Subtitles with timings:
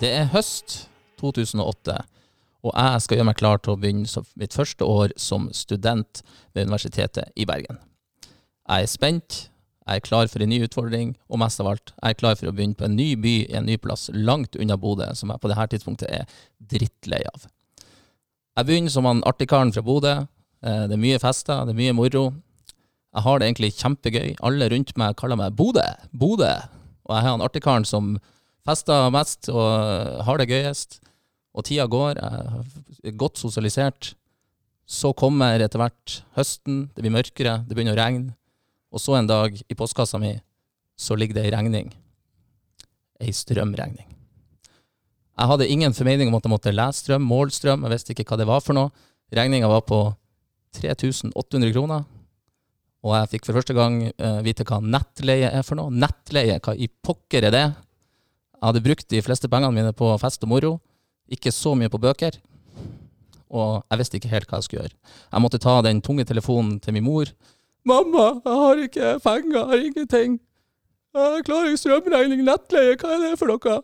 [0.00, 0.86] Det er høst
[1.20, 1.94] 2008,
[2.64, 6.22] og jeg skal gjøre meg klar til å begynne mitt første år som student
[6.56, 7.76] ved Universitetet i Bergen.
[8.64, 9.36] Jeg er spent,
[9.84, 12.48] jeg er klar for en ny utfordring, og mest av alt, jeg er klar for
[12.48, 15.42] å begynne på en ny by i en ny plass langt unna Bodø, som jeg
[15.44, 16.40] på dette tidspunktet er
[16.72, 17.44] drittlei av.
[18.56, 20.16] Jeg begynner som han artigkaren fra Bodø.
[20.64, 22.26] Eh, Det er mye fester, det er mye moro.
[23.12, 24.36] Jeg har det egentlig kjempegøy.
[24.40, 26.54] Alle rundt meg kaller meg Bodø, Bodø.
[27.04, 28.14] Og jeg har han artigkaren som
[28.66, 31.00] fester mest og har det gøyest.
[31.56, 34.12] Og tida går, jeg er godt sosialisert.
[34.90, 38.34] Så kommer etter hvert høsten, det blir mørkere, det begynner å regne.
[38.90, 40.34] Og så en dag, i postkassa mi,
[40.98, 41.92] så ligger det ei regning.
[43.22, 44.08] Ei strømregning.
[45.40, 48.26] Jeg hadde ingen formening om at jeg måtte lese strøm, måle strøm, jeg visste ikke
[48.28, 48.90] hva det var for noe.
[49.32, 50.02] Regninga var på
[50.76, 52.02] 3800 kroner.
[53.00, 55.94] Og jeg fikk for første gang eh, vite hva nettleie er for noe.
[55.94, 57.64] Nettleie, hva i pokker er det?
[58.60, 60.70] Jeg hadde brukt de fleste pengene mine på fest og moro,
[61.32, 62.34] ikke så mye på bøker.
[63.48, 64.98] Og jeg visste ikke helt hva jeg skulle gjøre.
[65.32, 67.32] Jeg måtte ta den tunge telefonen til min mor.
[67.84, 70.40] 'Mamma, jeg har ikke penger, jeg har ingenting.
[71.14, 73.80] Jeg klarer ikke strømregning, nettleie, hva er det for noe?'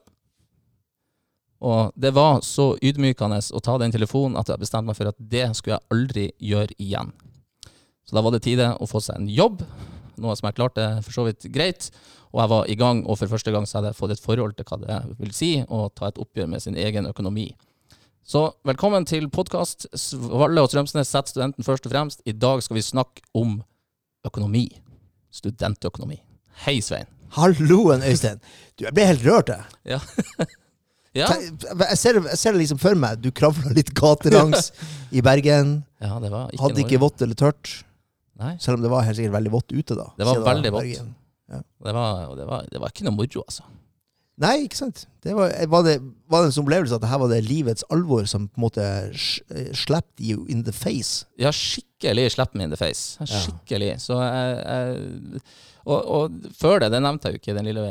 [1.61, 5.17] Og det var så ydmykende å ta den telefonen at jeg bestemte meg for at
[5.17, 7.15] det skulle jeg aldri gjøre igjen.
[8.05, 9.65] Så da var det tide å få seg en jobb,
[10.21, 11.89] noe som jeg klarte for så vidt greit.
[12.35, 14.57] Og jeg var i gang, og for første gang så hadde jeg fått et forhold
[14.59, 17.49] til hva det vil si å ta et oppgjør med sin egen økonomi.
[18.27, 19.87] Så velkommen til podkast.
[20.19, 22.25] Valle og Strømsnes setter studenten først og fremst.
[22.27, 23.61] I dag skal vi snakke om
[24.27, 24.67] økonomi.
[25.31, 26.19] Studentøkonomi.
[26.65, 27.07] Hei, Svein.
[27.37, 28.41] Halloen, Øystein.
[28.75, 29.67] Du, jeg ble helt rørt, jeg.
[29.95, 30.01] Ja.
[31.21, 31.29] ja.
[31.33, 33.21] Jeg ser, jeg ser det liksom for meg.
[33.23, 34.73] Du kravla litt gatelangs
[35.17, 35.79] i Bergen.
[36.03, 37.77] ja, det var ikke Hadde ikke vått eller tørt.
[38.37, 40.11] Nei, Selv om det var helt sikkert veldig vått ute da.
[40.19, 41.07] Det var veldig vått.
[41.49, 41.67] Bergen.
[41.87, 43.67] det var, det var, det var ikke noe moro, altså.
[44.37, 45.07] Nei, ikke sant.
[45.25, 45.95] Det var, var, det,
[46.29, 48.84] var en sånn opplevelse at her var det livets alvor som på en måte
[49.17, 49.41] sh-
[49.73, 51.25] slapped you in the face?
[51.41, 53.17] Ja, skikkelig slapp me in the face.
[53.23, 53.31] Ja.
[53.47, 53.95] Skikkelig.
[54.05, 55.41] Så jeg, jeg
[55.87, 57.87] og, og før det, det nevnte jeg jo ikke i den lille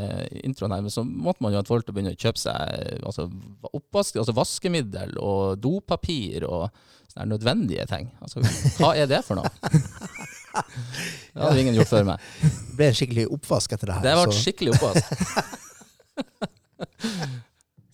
[0.45, 3.01] introen her, men så måtte man jo ha forhold til å begynne å kjøpe seg
[3.07, 3.25] altså,
[3.71, 6.67] oppvask, altså vaskemiddel og dopapir og
[7.09, 8.11] sånne nødvendige ting.
[8.19, 8.43] Altså,
[8.77, 9.49] hva er det for noe?
[10.55, 12.17] Det hadde ingen gjort før meg.
[12.41, 14.03] Det ble en skikkelig oppvask etter det her.
[14.05, 15.05] Det ble så- skikkelig oppvask.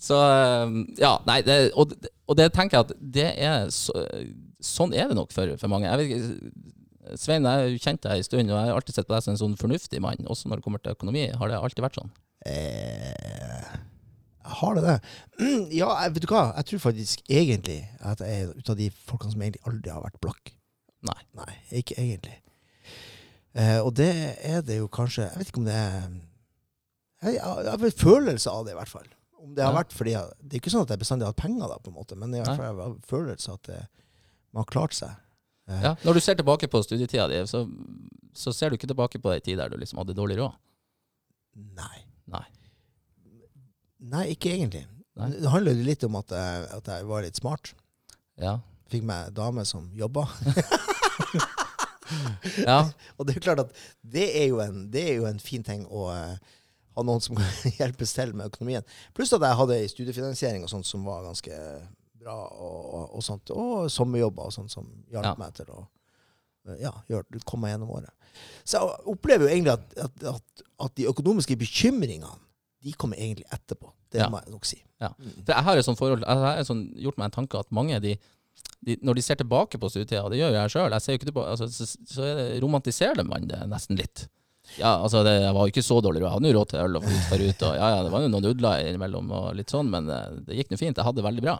[0.01, 1.91] Så um, ja, nei, det, og,
[2.25, 3.93] og det tenker jeg at det er så,
[4.61, 5.85] Sånn er det nok for, for mange.
[5.85, 6.21] Jeg vet ikke,
[7.21, 9.33] Svein, jeg har kjent deg en stund, og jeg har alltid sett på deg som
[9.35, 11.23] en sånn fornuftig mann, også når det kommer til økonomi.
[11.37, 12.11] Har det alltid vært sånn?
[12.49, 13.69] Eh,
[14.57, 14.97] har det det?
[15.41, 16.43] Mm, ja, vet du hva?
[16.57, 20.01] Jeg tror faktisk egentlig at jeg er ut av de folkene som egentlig aldri har
[20.05, 20.43] vært blakk.
[21.09, 21.19] Nei.
[21.41, 21.51] Nei,
[21.81, 22.37] ikke egentlig.
[23.53, 24.09] Eh, og det
[24.47, 26.05] er det jo kanskje Jeg vet ikke om det er
[27.25, 29.09] Jeg, jeg har en følelse av det, i hvert fall.
[29.41, 29.79] Om det har Ja.
[29.81, 31.91] vært fordi jeg, Det er ikke sånn at jeg bestandig har hatt penger, da, på
[31.91, 33.81] en måte, men i hvert fall jeg har en følelse av at det,
[34.53, 35.11] man har klart seg.
[35.67, 37.65] Eh, Ja, når du ser tilbake på studietida di, så,
[38.33, 40.55] så ser du ikke tilbake på ei tid der du liksom hadde dårlig råd.
[41.75, 42.05] Nei.
[42.31, 42.45] Nei.
[43.99, 44.85] Nei, ikke egentlig.
[45.19, 45.29] Nei.
[45.35, 47.73] Det handler jo litt om at jeg, at jeg var litt smart.
[48.39, 48.59] Ja.
[48.89, 50.25] Fikk meg dame som jobba.
[52.67, 52.79] ja.
[53.17, 55.63] Og det er jo klart at det er jo en, det er jo en fin
[55.63, 56.35] ting å eh,
[56.97, 58.83] ha noen som kan hjelpes til med økonomien.
[59.17, 61.55] Pluss at jeg hadde ei studiefinansiering og sånt som var ganske
[62.21, 65.35] bra, og, og, og sånt, og sommerjobber og sånt som hjalp Ja.
[65.39, 65.79] meg til å
[66.69, 66.91] eh, ja,
[67.47, 68.11] komme meg gjennom året.
[68.63, 72.37] Så jeg opplever jo egentlig at, at, at, at de økonomiske bekymringene
[72.81, 73.91] de kommer egentlig etterpå.
[74.11, 74.27] Det Ja.
[74.29, 74.77] må jeg nok si.
[75.01, 75.09] Ja.
[75.17, 75.33] Mm.
[75.45, 77.69] For jeg har jo sånn forhold, jeg har et sånt, gjort meg en tanke at
[77.73, 78.15] mange av de,
[78.81, 82.21] de, når de ser tilbake på studietida, det gjør jo jeg sjøl, altså, så, så
[82.25, 84.25] det, romantiserer man det nesten litt.
[84.77, 86.21] Ja, altså det jeg var jo ikke så dårlig.
[86.23, 88.31] Jeg hadde jo råd til øl og for ut, og ja, ja, det var jo
[88.31, 90.97] noen nudler innimellom og litt sånn, men eh, det gikk nå fint.
[90.97, 91.55] Jeg hadde det veldig bra.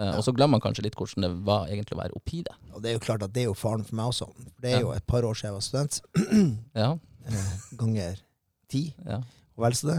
[0.00, 0.14] Ja.
[0.16, 2.54] Og så glemmer man kanskje litt hvordan det var egentlig å være oppi det.
[2.72, 4.30] Og det er jo klart at det er jo faren for meg også.
[4.62, 6.00] Det er jo et par år siden jeg var student.
[6.82, 6.90] Ja,
[7.28, 8.22] eh, ganger
[8.70, 9.20] ti, ja.
[9.58, 9.98] og vel så det.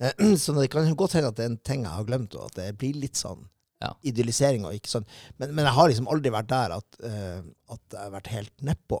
[0.00, 2.48] Eh, Så det kan godt hende at det er en ting jeg har glemt, og
[2.48, 3.44] at det blir litt sånn
[3.84, 3.92] Ja.
[4.76, 5.06] ikke sånn.
[5.38, 7.40] Men, men jeg har liksom aldri vært der at, uh,
[7.74, 9.00] at jeg har vært helt nedpå.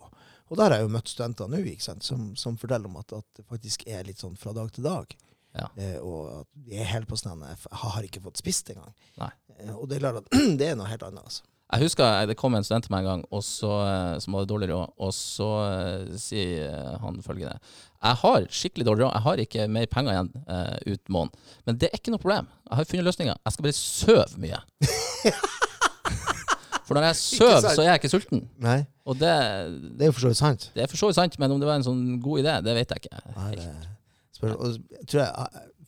[0.52, 1.96] Og der har jeg jo møtt studenter nå ikke?
[2.04, 5.16] Som, som forteller om at, at det faktisk er litt sånn fra dag til dag.
[5.54, 5.70] Ja.
[5.78, 8.94] Uh, og at de er helt på sånn Jeg har ikke fått spist engang.
[9.58, 11.24] Eh, og det er klart at det er noe helt annet.
[11.24, 11.46] altså.
[11.74, 14.36] Jeg husker eh, det kom en student til meg en gang og så, eh, som
[14.36, 19.24] hadde dårlig råd, og så eh, sier han følgende Jeg har skikkelig dårlig råd, jeg
[19.26, 21.32] har ikke mer penger igjen uh, ut måneden.
[21.66, 22.46] Men det er ikke noe problem.
[22.68, 23.36] Jeg har funnet løsninger.
[23.40, 24.60] Jeg skal bare søve mye.
[26.84, 28.40] For når jeg sover, så er jeg ikke sulten.
[28.60, 29.32] Nei, Og det,
[29.96, 30.62] det er jo for så vidt sant.
[30.74, 32.74] det er for så vidt sant, men om det var en sånn god idé, det
[32.76, 33.22] vet jeg ikke.
[33.38, 33.70] Nei, det
[34.36, 34.68] spør, og
[35.08, 35.30] tror jeg,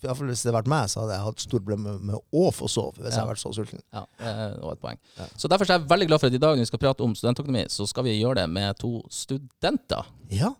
[0.09, 2.45] hvert fall hvis det hadde vært meg, så hadde jeg hatt store problemer med å
[2.55, 3.83] få sove hvis jeg hadde vært så sulten.
[3.95, 5.01] Ja, det var et poeng.
[5.37, 7.15] Så Derfor er jeg veldig glad for at i dag når vi skal prate om
[7.19, 10.09] studentøkonomi, så skal vi gjøre det med to studenter.
[10.33, 10.53] Ja.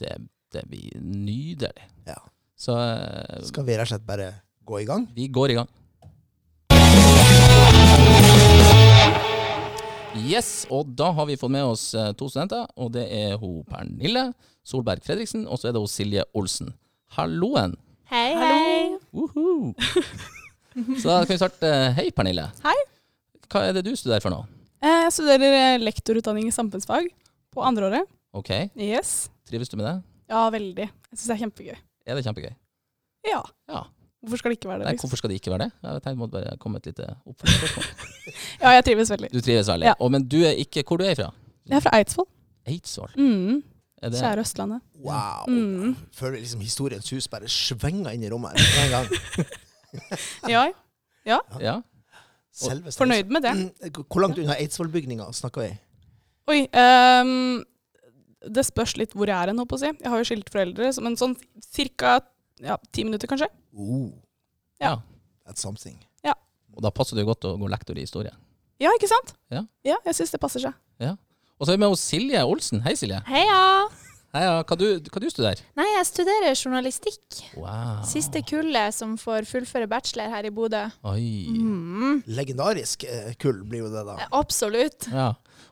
[0.00, 0.16] Det,
[0.54, 1.88] det blir nydelig.
[2.08, 2.18] ja.
[2.64, 4.28] Så eh, Skal vi rett og slett bare
[4.64, 5.08] gå i gang?
[5.12, 5.68] vi går i gang.
[10.14, 13.64] Yes, og da har vi fått med oss eh, to studenter, og det er hun
[13.66, 14.28] Pernille
[14.64, 16.70] Solberg Fredriksen, og så er det hun Silje Olsen.
[17.18, 17.74] Halloen!
[18.10, 18.98] Hei, hei.
[19.14, 19.72] Woohoo.
[21.00, 21.70] Så da kan vi starte.
[21.96, 22.48] Hei, Pernille.
[22.64, 22.76] Hei.
[23.50, 24.40] Hva er det du studerer for nå?
[24.84, 27.08] Eh, Jeg studerer eh, lektorutdanning i samfunnsfag
[27.54, 28.08] på andreåret.
[28.34, 29.28] Ok, Yes.
[29.48, 29.96] trives du med det?
[30.32, 30.88] Ja, veldig.
[30.88, 31.76] Jeg syns det er kjempegøy.
[32.06, 32.54] Er det kjempegøy?
[33.28, 33.42] Ja.
[33.70, 33.84] Ja.
[34.24, 34.86] Hvorfor skal det ikke være det?
[34.88, 35.04] Nei, Liksom?
[35.08, 35.70] hvorfor skal det ikke være det?
[35.84, 37.90] Jeg tenkte måtte bare komme et lite oppfølgingsspørsmål.
[38.64, 39.28] Ja, jeg trives veldig.
[39.34, 39.86] Du trives veldig.
[39.90, 39.94] Ja.
[40.00, 41.26] Og, men du er ikke Hvor du er fra?
[41.68, 42.26] Jeg er fra Eidsvoll.
[42.66, 43.10] Eidsvoll?
[43.20, 43.58] Mm.
[44.04, 44.82] Er det Kjære Østlandet.
[45.00, 45.48] Wow.
[45.48, 45.94] Mm.
[46.12, 49.50] Føler liksom historiens hus bare svinger inn i rommet her med en gang.
[50.50, 50.64] Ja,
[51.24, 51.38] Ja?
[52.54, 53.52] Selveste fornøyd med det.
[53.96, 55.70] Hvor langt unna Eidsvollbygninga snakker vi?
[56.52, 56.60] Oi.
[56.70, 57.64] um,
[58.44, 59.90] det spørs litt hvor jeg er hen, holdt på å si.
[59.90, 61.34] Jeg har jo skilt foreldre, men sånn
[61.64, 62.18] cirka
[62.62, 63.48] ja, ti minutter, kanskje.
[63.72, 64.10] Oh,
[64.82, 64.98] Ja.
[65.48, 65.96] that's something.
[66.26, 66.34] Ja.
[66.76, 68.34] Og da passer det jo godt å gå lektor i historie.
[68.82, 69.34] Ja, ikke sant?
[69.50, 69.64] Ja.
[69.86, 70.74] jeg syns det passer seg.
[71.60, 72.80] Og så er vi med hos Silje Olsen.
[72.82, 73.20] Hei, Silje.
[73.28, 73.60] Heia!
[74.34, 77.36] Heia, hva du, hva du studerer Nei, jeg studerer journalistikk.
[77.54, 78.00] Wow.
[78.08, 80.80] Siste kullet som får fullføre bachelor her i Bodø.
[81.06, 81.22] Oi.
[81.54, 82.16] Mm.
[82.34, 84.16] Legendarisk eh, kull blir jo det, da.
[84.34, 85.06] Absolutt.
[85.14, 85.28] Ja.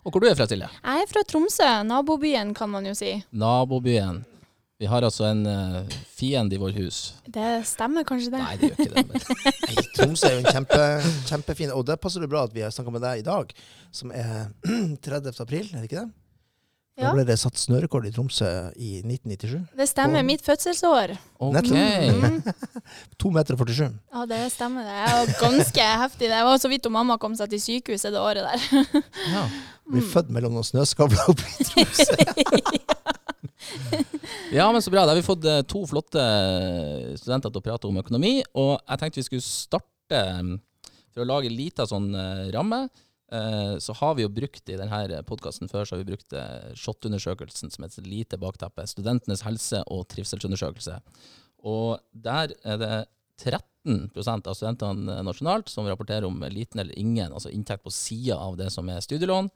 [0.06, 0.70] Og hvor du er fra, Silje?
[0.70, 3.16] Jeg er fra Tromsø, nabobyen kan man jo si.
[3.34, 4.22] Nabobyen.
[4.80, 5.82] Vi har altså en uh,
[6.16, 7.14] fiende i vårt hus.
[7.30, 8.40] Det stemmer kanskje det.
[8.42, 9.04] Nei, det gjør ikke det.
[9.10, 9.44] Men.
[9.68, 10.78] Nei, Tromsø er jo en kjempe,
[11.28, 13.52] kjempefin Og det passer det bra at vi har snakka med deg i dag,
[13.94, 14.48] som er
[15.06, 15.30] 30.
[15.44, 16.10] april, er det ikke det?
[16.92, 17.12] Da Ja.
[17.16, 18.44] ble det satt snørekord i Tromsø
[18.76, 19.62] i 1997.
[19.78, 20.20] Det stemmer.
[20.28, 21.14] Mitt fødselsår.
[21.40, 21.70] Ok.
[21.72, 22.42] Mm.
[23.22, 23.86] 2 meter og 47.
[24.12, 24.98] Ja, det stemmer det.
[24.98, 26.28] Det var ganske heftig.
[26.34, 29.00] Det var så vidt om mamma kom seg til sykehuset det året der.
[29.32, 29.46] Ja.
[29.88, 32.18] Blir født mellom noen snøskavler oppe i Tromsø.
[33.96, 34.02] ja,
[34.72, 35.04] men så bra.
[35.04, 36.22] Da har vi fått eh, to flotte
[37.20, 38.34] studenter til å prate om økonomi.
[38.58, 40.52] Og jeg tenkte vi skulle starte mm,
[41.12, 42.84] for å lage en liten sånn eh, ramme.
[43.32, 46.72] Eh, så har vi jo brukt i denne podkasten før så har vi brukt eh,
[46.76, 48.84] SHoT-undersøkelsen som et lite bakteppe.
[48.90, 50.98] Studentenes helse- og trivselsundersøkelse.
[51.68, 52.94] Og der er det
[53.42, 58.58] 13% av studentene nasjonalt som rapporterer om liten eller ingen, altså inntekt på sida av
[58.60, 59.48] det som er studielån.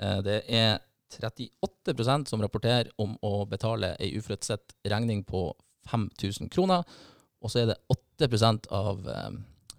[0.00, 0.80] Eh, Det er
[1.20, 5.50] 38% som rapporterer om å betale ei uforutsett regning på
[5.90, 6.84] 5000 kroner.
[7.42, 7.80] Og så er det
[8.22, 9.30] 8% av eh,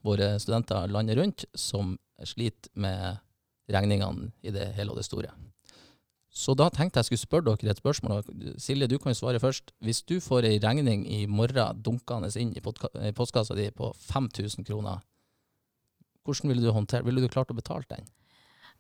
[0.04, 3.22] våre studenter landet rundt som sliter med
[3.72, 5.32] regningene i det hele og det store.
[6.34, 8.24] Så da tenkte jeg skulle spørre dere et spørsmål.
[8.58, 9.70] Silje, du kan jo svare først.
[9.86, 15.04] Hvis du får ei regning i morgen dunkende inn i postkassa di på 5000 kroner,
[16.26, 18.08] hvordan ville du håndtere Ville du klart å betale den?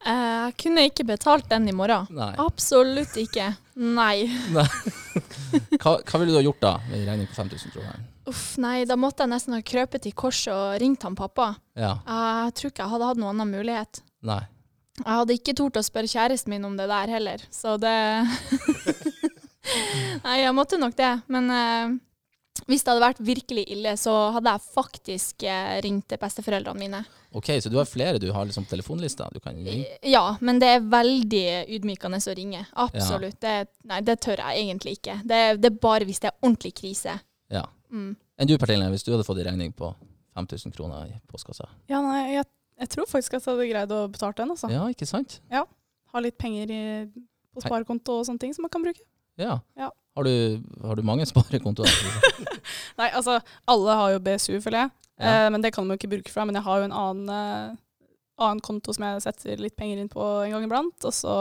[0.05, 2.07] Eh, Jeg kunne ikke betalt den i morgen.
[2.11, 2.33] Nei.
[2.43, 3.53] Absolutt ikke.
[3.75, 4.25] Nei.
[5.81, 7.99] Hva, hva ville du ha gjort da med en regning på 5000 kroner?
[8.29, 11.51] Uff, nei, da måtte jeg nesten ha krøpet i korset og ringt han pappa.
[11.77, 11.95] Ja.
[12.07, 14.01] Jeg tror ikke jeg hadde hatt noen annen mulighet.
[14.25, 14.39] Nei.
[14.97, 17.93] Jeg hadde ikke tort å spørre kjæresten min om det der heller, så det
[20.25, 21.11] Nei, jeg måtte nok det.
[21.31, 21.93] Men eh,
[22.67, 27.01] hvis det hadde vært virkelig ille, så hadde jeg faktisk eh, ringt til besteforeldrene mine.
[27.33, 29.87] Ok, så du har flere du har liksom telefonlister du kan ringe?
[30.05, 32.61] Ja, men det er veldig ydmykende å ringe.
[32.85, 33.39] Absolutt.
[33.41, 33.55] Det,
[33.89, 35.17] nei, det tør jeg egentlig ikke.
[35.25, 37.17] Det, det er bare hvis det er ordentlig krise.
[37.51, 37.65] Ja.
[37.89, 38.13] Mm.
[38.37, 39.89] Enn du, Pertille, hvis du hadde fått en regning på
[40.37, 41.67] 5000 kroner i postkassa?
[41.89, 42.45] Ja, nei, jeg,
[42.85, 44.53] jeg tror faktisk at jeg hadde greid å betale den.
[44.53, 44.69] altså.
[44.73, 45.39] Ja, ikke sant?
[45.53, 45.65] Ja.
[46.13, 46.83] Ha litt penger i,
[47.53, 49.01] på sparekonto og sånne ting som man kan bruke.
[49.41, 49.59] Ja.
[49.79, 49.89] Ja.
[50.15, 51.89] Har, du, har du mange sparekontoer?
[52.99, 54.93] Nei, altså, alle har jo BSU, føler jeg.
[55.17, 55.31] Ja.
[55.31, 56.45] Eh, men det kan man jo ikke bruke fra.
[56.45, 58.11] Men jeg har jo en annen, eh,
[58.43, 60.97] annen konto som jeg setter litt penger inn på en gang iblant.
[61.01, 61.37] Og så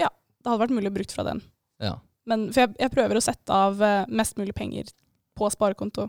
[0.00, 1.40] Ja, det hadde vært mulig å bruke fra den.
[1.82, 1.96] Ja.
[2.28, 4.92] Men, for jeg, jeg prøver å sette av eh, mest mulig penger
[5.34, 6.08] på sparekonto,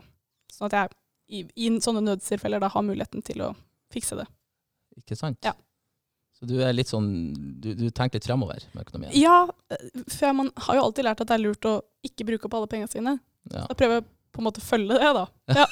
[0.52, 3.50] sånn at jeg i, i sånne nødstilfeller da har muligheten til å
[3.92, 4.26] fikse det.
[5.00, 5.40] Ikke sant?
[5.44, 5.52] Ja.
[6.36, 7.06] Så du er litt sånn
[7.62, 9.14] Du, du tenker litt fremover med økonomien?
[9.16, 9.46] Ja,
[10.12, 12.68] for man har jo alltid lært at det er lurt å ikke bruke opp alle
[12.70, 13.16] pengene sine.
[13.52, 13.64] Ja.
[13.70, 15.26] Da prøver jeg på en måte å følge det, da.
[15.56, 15.66] Ja.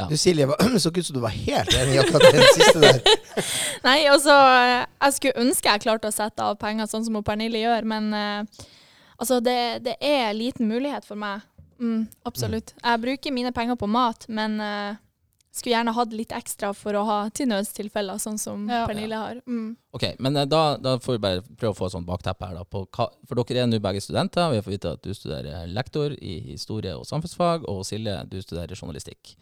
[0.00, 0.06] Ja.
[0.08, 3.00] Du Silje, var- så ut som du var helt enig i akkurat den siste der.
[3.86, 7.84] Nei, altså Jeg skulle ønske jeg klarte å sette av penger sånn som Pernille gjør,
[7.90, 8.64] men uh,
[9.20, 11.44] altså det, det er liten mulighet for meg.
[11.80, 12.72] Mm, absolutt.
[12.80, 14.96] Jeg bruker mine penger på mat, men eh,
[15.52, 18.84] skulle gjerne hatt litt ekstra for å ha til nødstilfeller, sånn som Ja.
[18.86, 19.40] Pernille har.
[19.46, 19.76] Mm.
[19.92, 22.54] Ok, men eh, da, da får vi bare prøve å få et sånt bakteppe her.
[22.60, 22.64] da.
[22.64, 24.50] På hva, for dere er nå begge studenter.
[24.50, 28.38] Vi har fått vite at du studerer lektor i historie og samfunnsfag, og Silje, du
[28.42, 29.34] studerer journalistikk.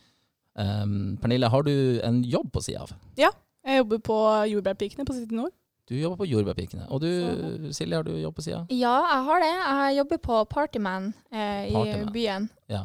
[0.58, 2.96] Um, Pernille, har du en jobb på sida av?
[3.18, 5.52] Jeg jobber på Jordbærpikene på City Nord.
[5.88, 6.86] Du jobber på Jordbærpikene.
[6.92, 8.64] Og du, Silje, har du jobb på sida?
[8.72, 9.52] Ja, jeg har det.
[9.54, 12.08] Jeg jobber på Partyman eh, Partyman.
[12.08, 12.48] i byen.
[12.68, 12.82] Ja.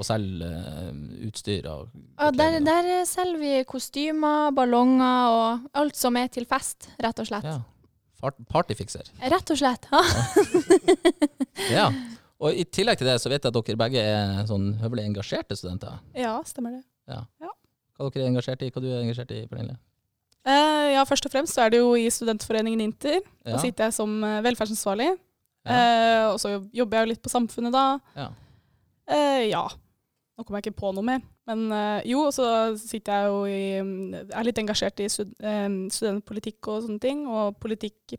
[0.00, 0.92] Og selger eh,
[1.28, 6.88] utstyr og Ja, der, der selger vi kostymer, ballonger og alt som er til fest,
[7.04, 7.44] rett og slett.
[7.44, 7.60] Ja.
[8.52, 9.12] Partyfikser.
[9.32, 9.90] Rett og slett.
[9.92, 10.00] Ja.
[11.70, 11.90] Ja.
[12.40, 15.58] Og i tillegg til det så vet jeg at dere begge er sånn høvelig engasjerte
[15.58, 15.98] studenter.
[16.16, 16.84] Ja, stemmer det.
[18.00, 18.70] Hva dere er engasjert i?
[18.72, 19.76] Hva du er engasjert i, Pernille?
[20.48, 23.20] Uh, ja, først og fremst så er det jo i studentforeningen Inter.
[23.44, 25.10] Da sitter jeg som eh, velferdsansvarlig.
[25.68, 25.74] Ja.
[25.76, 27.84] Eh, og så jobber jeg jo litt på Samfunnet da.
[28.16, 28.30] Ja.
[29.10, 29.66] Uh, ja.
[30.40, 31.20] Nå kommer jeg ikke på noe mer.
[31.50, 32.46] Men øh, jo, og så
[32.80, 37.26] sitter jeg jo i mm, Er litt engasjert i stud, øh, studentpolitikk og sånne ting.
[37.28, 38.14] Og politikk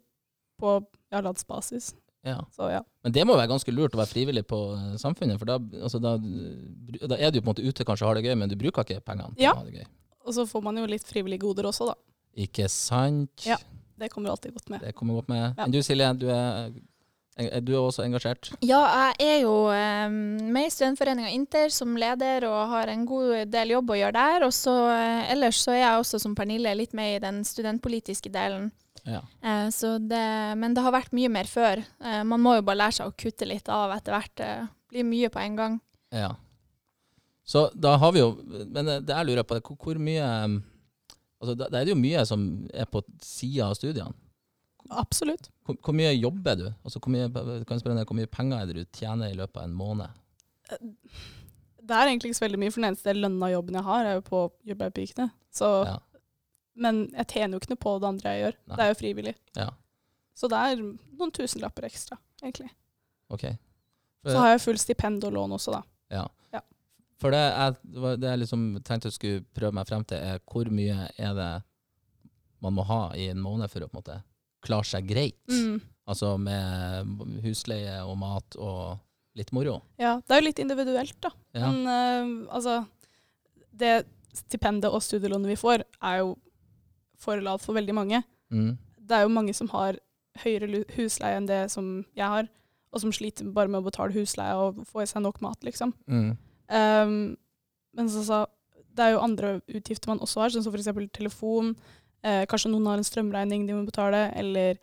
[0.62, 0.76] på
[1.10, 1.96] ja, landsbasis.
[2.28, 2.38] ja.
[2.54, 2.84] Så ja.
[3.02, 5.98] Men det må være ganske lurt å være frivillig på eh, samfunnet, for da, altså,
[5.98, 6.12] da,
[7.10, 9.02] da er du på en måte ute, kanskje har det gøy, men du bruker ikke
[9.10, 9.56] pengene til Ja.
[9.56, 9.88] å ha det gøy.
[10.22, 11.98] Og så får man jo litt frivillige goder også, da.
[12.46, 13.48] Ikke sant?
[13.50, 13.58] Ja.
[13.98, 14.86] Det kommer alltid godt med.
[14.86, 15.42] Det kommer godt med.
[15.58, 15.66] Ja.
[15.66, 16.70] Men du Silje, du er
[17.40, 18.52] du er også engasjert?
[18.66, 18.82] Ja,
[19.16, 20.16] jeg er jo um,
[20.52, 24.46] med i studentforeninga Inter som leder og har en god del jobb å gjøre der.
[24.48, 28.32] Og så eh, ellers så er jeg også som Pernille litt med i den studentpolitiske
[28.34, 28.70] delen.
[29.08, 29.24] Ja.
[29.42, 30.22] Uh, så det,
[30.60, 31.82] men det har vært mye mer før.
[32.04, 34.36] Uh, man må jo bare lære seg å kutte litt av etter hvert.
[34.38, 34.52] Det
[34.92, 35.84] blir mye på en gang.
[36.14, 36.36] ja.
[37.52, 38.28] Så da har vi jo
[38.70, 40.60] Men det jeg lurer på, hvor, hvor mye um,
[41.42, 44.14] Altså, da, da er det jo mye som er på sida av studiene.
[44.94, 45.50] Absolutt.
[45.72, 46.66] Hvor, hvor mye jobber du?
[46.84, 49.76] Altså, hvor, mye, deg, hvor mye penger er det du tjener i løpet av en
[49.78, 50.22] måned?
[51.82, 54.18] Det er egentlig ikke så veldig mye, for den eneste lønna jobben jeg har, er
[54.20, 55.32] jo på Jordbærpikene.
[55.52, 55.98] Så Ja.
[56.82, 58.56] Men jeg tjener jo ikke noe på det andre jeg gjør.
[58.68, 58.76] Nei.
[58.78, 59.34] Det er jo frivillig.
[59.60, 59.66] Ja.
[60.40, 62.70] Så det er noen tusenlapper ekstra, egentlig.
[63.30, 63.44] OK.
[64.24, 65.82] Så har jeg full stipend og lån også, da.
[66.16, 66.24] Ja.
[66.56, 66.62] Ja.
[67.22, 67.76] For det jeg,
[68.24, 71.52] det jeg liksom tenkte jeg skulle prøve meg frem til, er hvor mye er det
[72.64, 74.18] man må ha i en måned for å på en måte
[74.66, 75.40] klare seg greit?
[75.52, 75.80] Mm.
[76.12, 79.00] Altså med husleie og mat og
[79.38, 79.78] litt moro.
[80.02, 81.32] Ja, det er jo litt individuelt, da.
[81.56, 81.70] Ja.
[81.70, 82.82] Men uh, altså
[83.72, 84.02] Det
[84.36, 86.36] stipendet og studielånet vi får, er jo
[87.20, 88.22] for lavt for veldig mange.
[88.52, 88.78] Mm.
[88.96, 90.00] Det er jo mange som har
[90.42, 92.48] høyere husleie enn det som jeg har,
[92.92, 95.94] og som sliter bare med å betale husleie og få i seg nok mat, liksom.
[96.08, 96.32] Mm.
[96.72, 97.16] Um,
[97.98, 98.40] men så, så,
[98.96, 100.92] det er jo andre utgifter man også har, sånn som f.eks.
[101.16, 101.76] telefon.
[102.24, 104.78] Eh, kanskje noen har en strømregning de må betale, eller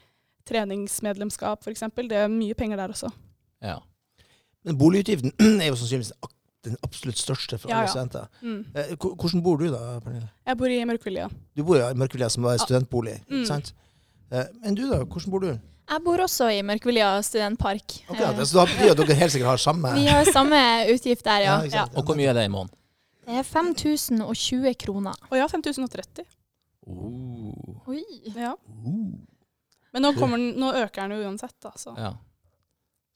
[0.49, 1.85] treningsmedlemskap f.eks.
[1.95, 3.11] Det er mye penger der også.
[3.62, 3.78] Ja.
[4.66, 6.12] Men boligutgiften er jo sannsynligvis
[6.66, 7.92] den absolutt største for Ja, alle ja.
[7.95, 8.26] studenter.
[8.42, 8.61] Mm.
[8.75, 10.28] Eh, Hvordan bor du da, Pernille?
[10.49, 11.28] Jeg bor i Mørkvilja.
[11.57, 13.21] Du bor i Mørkvilja, som var studentbolig.
[13.28, 13.42] Mm.
[13.42, 13.73] ikke sant?
[14.33, 15.52] Eh, Men du da, hvordan bor du?
[15.88, 17.95] Jeg bor også i Mørkvilja studentpark.
[18.11, 20.59] Akkurat, ja, så da betyr at dere helt sikkert har samme vi har samme
[20.92, 21.54] utgift der, ja.
[21.64, 21.85] Ja, ja.
[21.97, 22.75] Og hvor mye er det i måneden?
[23.28, 25.16] Det er 5020 kroner.
[25.30, 26.26] Og ja, 5030.
[26.88, 27.83] Oh.
[27.92, 28.02] Oi.
[28.35, 28.54] Ja.
[28.54, 29.12] Oh.
[29.92, 32.14] Men nå, den, nå øker den jo uansett, da, så Ja.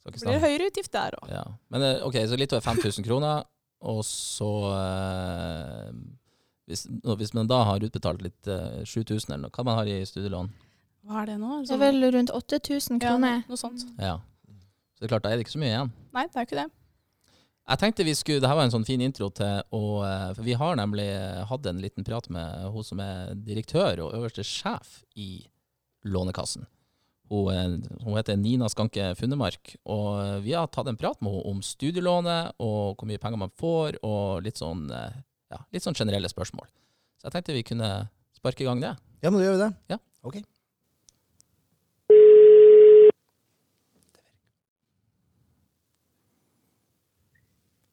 [0.02, 0.40] Det blir stemme.
[0.42, 1.28] høyere utgift der òg.
[1.30, 1.44] Ja.
[1.70, 3.44] Men eh, ok, så litt over 5000 kroner,
[3.86, 5.92] og så eh,
[6.66, 6.88] hvis,
[7.20, 10.50] hvis man da har utbetalt litt eh, 7000 eller noe, hva man har i studielån?
[11.06, 11.60] Hva er det nå?
[11.66, 13.44] Det er vel rundt 8000 ja, kroner.
[13.46, 13.86] noe sånt.
[13.98, 14.18] Ja.
[14.94, 15.94] Så det er klart, da er det ikke så mye igjen.
[16.18, 16.68] Nei, det er ikke det.
[17.62, 20.56] Jeg tenkte vi skulle, Dette var en sånn fin intro til å, eh, for vi
[20.58, 25.02] har nemlig eh, hatt en liten prat med hun som er direktør og øverste sjef
[25.14, 25.46] i
[26.02, 26.66] Lånekassen.
[27.30, 31.52] Hun, eh, hun heter Nina Skanke Funnemark, og vi har tatt en prat med henne
[31.54, 36.30] om studielånet og hvor mye penger man får, og litt sånn, ja, litt sånn generelle
[36.32, 36.66] spørsmål.
[37.22, 37.92] Så jeg tenkte vi kunne
[38.34, 38.96] sparke i gang det.
[39.22, 39.72] Ja, men da gjør vi det.
[39.94, 40.02] Ja.
[40.26, 40.42] Ok.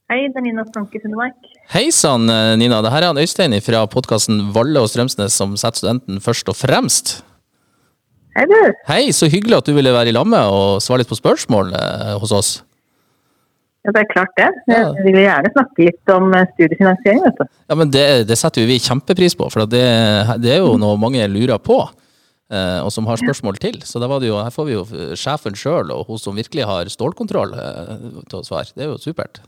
[0.10, 1.36] Hei, det er Nina Stanke Sundemark.
[1.70, 2.80] Hei sann, eh, Nina.
[2.82, 6.58] Det her er han Øystein fra podkasten Valle og Strømsnes som setter studenten først og
[6.58, 7.20] fremst.
[8.36, 8.58] Hei, du.
[8.88, 11.74] Hei, så hyggelig at du ville være i lag med og svare litt på spørsmål
[11.78, 12.50] eh, hos oss.
[13.86, 14.50] Ja, det er klart det.
[14.68, 14.90] Jeg Ja.
[15.06, 17.46] vil gjerne snakke litt om eh, studiefinansiering, vet du.
[17.70, 19.86] Ja, men det, det setter vi kjempepris på, for det,
[20.42, 21.78] det er jo noe mange lurer på,
[22.50, 23.78] eh, og som har spørsmål til.
[23.86, 26.36] Så da var det jo, her får vi jo eh, sjefen sjøl, og hun som
[26.36, 28.74] virkelig har stålkontroll, eh, til å svare.
[28.74, 29.42] Det er jo supert.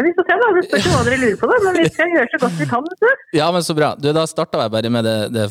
[0.00, 0.50] Ja, Vi får se, da.
[0.56, 1.56] Det spørs hva dere lurer på, da.
[1.66, 2.86] Men vi skal gjøre så godt vi kan.
[2.88, 3.24] vet du.
[3.36, 3.92] Ja, men så bra.
[4.00, 5.48] Du, da starta jeg bare med det, det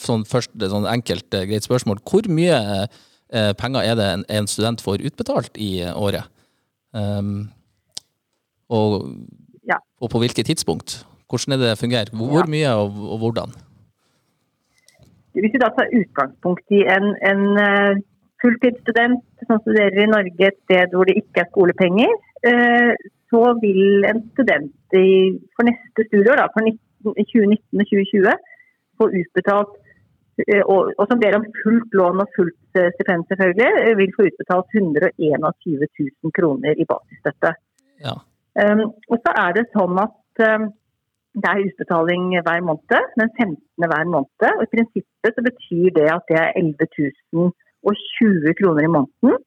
[0.00, 2.00] sånn første sånn enkelt, eh, greit spørsmål.
[2.08, 6.30] Hvor mye eh, penger er det en, en student får utbetalt i eh, året?
[6.96, 7.50] Um,
[8.72, 8.96] og
[9.68, 9.78] ja.
[10.00, 11.02] Og på hvilket tidspunkt?
[11.28, 12.16] Hvordan er det det fungerer?
[12.16, 13.52] Hvor mye og, og hvordan?
[15.36, 18.00] Hvis vi da tar utgangspunkt i en, en eh,
[18.42, 22.14] fulltidsstudent som studerer i Norge et sted hvor det ikke er skolepenger,
[22.50, 22.92] eh,
[23.32, 25.06] så vil en student i,
[25.54, 26.66] for neste studieår, da, for
[27.06, 28.34] 2019 og 2020,
[29.00, 29.72] få utbetalt
[30.46, 34.76] eh, og, som ber om fullt lån og fullt eh, stipend, selvfølgelig, vil få utbetalt
[34.82, 37.56] 121 000 kroner i basisstøtte.
[38.04, 38.18] Ja.
[38.62, 40.64] Um, og så er det sånn at um,
[41.40, 43.56] det er utbetaling hver måned, men 15.
[43.92, 44.48] hver måned.
[44.58, 46.90] Og I prinsippet så betyr det at det er 11
[47.88, 49.42] 020 kroner i måneden.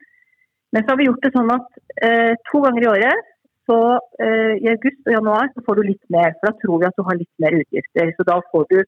[0.76, 1.68] Men så har vi gjort det sånn at
[2.04, 3.32] eh, to ganger i året,
[3.66, 3.80] så
[4.22, 6.36] eh, i august og januar, så får du litt mer.
[6.38, 8.12] For da tror vi at du har litt mer utgifter.
[8.18, 8.80] Så da får du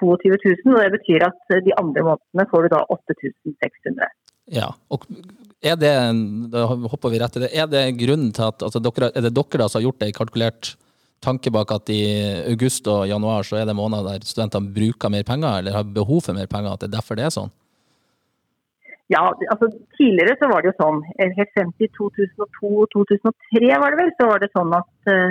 [0.00, 4.08] 22 000, og det betyr at eh, de andre månedene får du da 8600.
[4.56, 5.06] Ja, og
[5.66, 5.92] er det,
[6.52, 9.34] da hopper vi rett til det, er det grunnen til at altså dere, er det
[9.34, 10.74] dere da som har gjort det, kalkulert
[11.24, 12.02] tanke bak at i
[12.52, 16.26] august og januar så er det måneder der studentene bruker mer penger, eller har behov
[16.28, 17.52] for mer penger, at det er derfor det er sånn?
[19.08, 19.22] Ja,
[19.52, 24.12] altså tidligere så var det jo sånn, eh, helt frem til 2002-2003 var det vel,
[24.18, 25.30] så var det sånn at uh,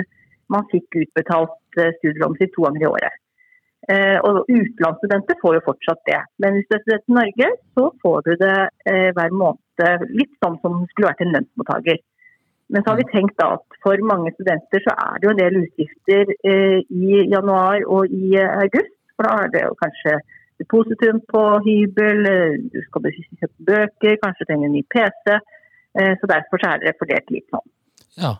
[0.52, 3.18] man fikk utbetalt uh, studielånet sitt to ganger i året.
[3.86, 6.22] Uh, og utenlandsstudenter får jo fortsatt det.
[6.40, 8.56] Men hvis du er student i Norge, så får du det
[9.18, 12.00] hver måned, litt sånn som du skulle vært en lønnsmottaker.
[12.72, 15.42] Men så har vi tenkt da at for mange studenter så er det jo en
[15.42, 18.96] del utgifter i januar og i august.
[19.14, 20.16] For da er det jo kanskje
[20.62, 22.28] depositum på hybel,
[22.72, 25.38] du skal kjøpe bøker, kanskje trenger en ny PC.
[25.96, 27.66] Eh, så derfor så er det fordelt litt sånn.
[28.20, 28.36] Ja,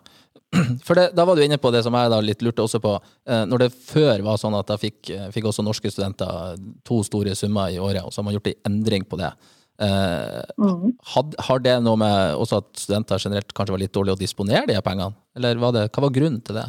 [0.87, 2.95] for det, da var du inne på det som jeg da litt lurte også på.
[3.27, 6.57] Eh, når det før var sånn at da fikk, fikk også norske studenter
[6.87, 9.31] to store summer i året, og så har man gjort en endring på det.
[9.77, 10.93] Eh, mm.
[11.13, 14.65] had, har det noe med også at studenter generelt kanskje var litt dårlige å disponere
[14.69, 15.13] de pengene?
[15.37, 16.65] Eller var det, hva var grunnen til det?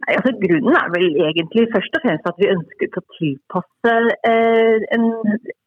[0.00, 3.94] Nei, altså Grunnen er vel egentlig først og fremst at vi ønsket å tilpasse
[4.30, 5.04] eh, en,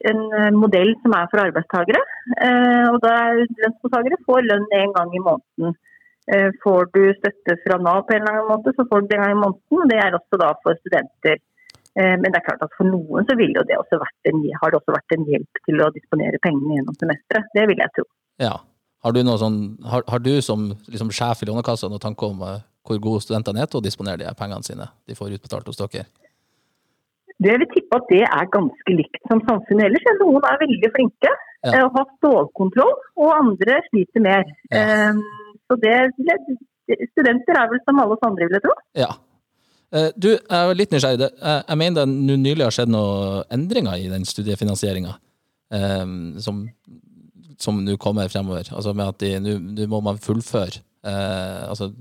[0.09, 0.21] en,
[0.57, 2.01] modell som er for arbeidstakere.
[2.47, 5.77] Eh, og der Lønnsmottakere får lønn en gang i måneden.
[6.33, 9.19] Eh, får du støtte fra Nav på en eller annen måte, så får du det
[9.19, 9.93] en gang i måneden.
[9.93, 11.37] Det er også da for studenter.
[11.93, 15.17] Eh, men det er klart at for noen så det en, har det også vært
[15.17, 17.53] en hjelp til å disponere pengene gjennom semesteret.
[17.53, 18.09] Det vil jeg tro.
[18.41, 18.57] Ja.
[19.03, 22.61] Har du, sånn, har, har du som liksom, sjef i Lånekassa noen tanke om eh,
[22.83, 26.05] hvor gode studentene er til å disponere de pengene sine de får utbetalt hos dere?
[27.43, 30.05] Det vil tippe at det er ganske likt som samfunnet ellers.
[30.19, 31.31] Noen er veldig flinke
[31.63, 31.71] ja.
[31.71, 32.93] Eh, og har stålkontroll,
[33.23, 34.47] og andre sliter mer.
[34.71, 35.11] Ja.
[35.11, 35.21] Um,
[35.71, 35.95] så det,
[37.13, 38.75] studenter er vel som alle oss andre, vil jeg tro.
[38.99, 39.09] Ja.
[39.93, 41.29] Uh, du, jeg er litt nysgjerrig.
[41.39, 45.15] Jeg mener det nylig har skjedd noen endringer i den studiefinansieringa
[45.73, 46.65] um, som,
[47.61, 48.71] som nå kommer fremover.
[48.75, 50.83] Altså med at nå må man fullføre.
[51.03, 51.91] Altså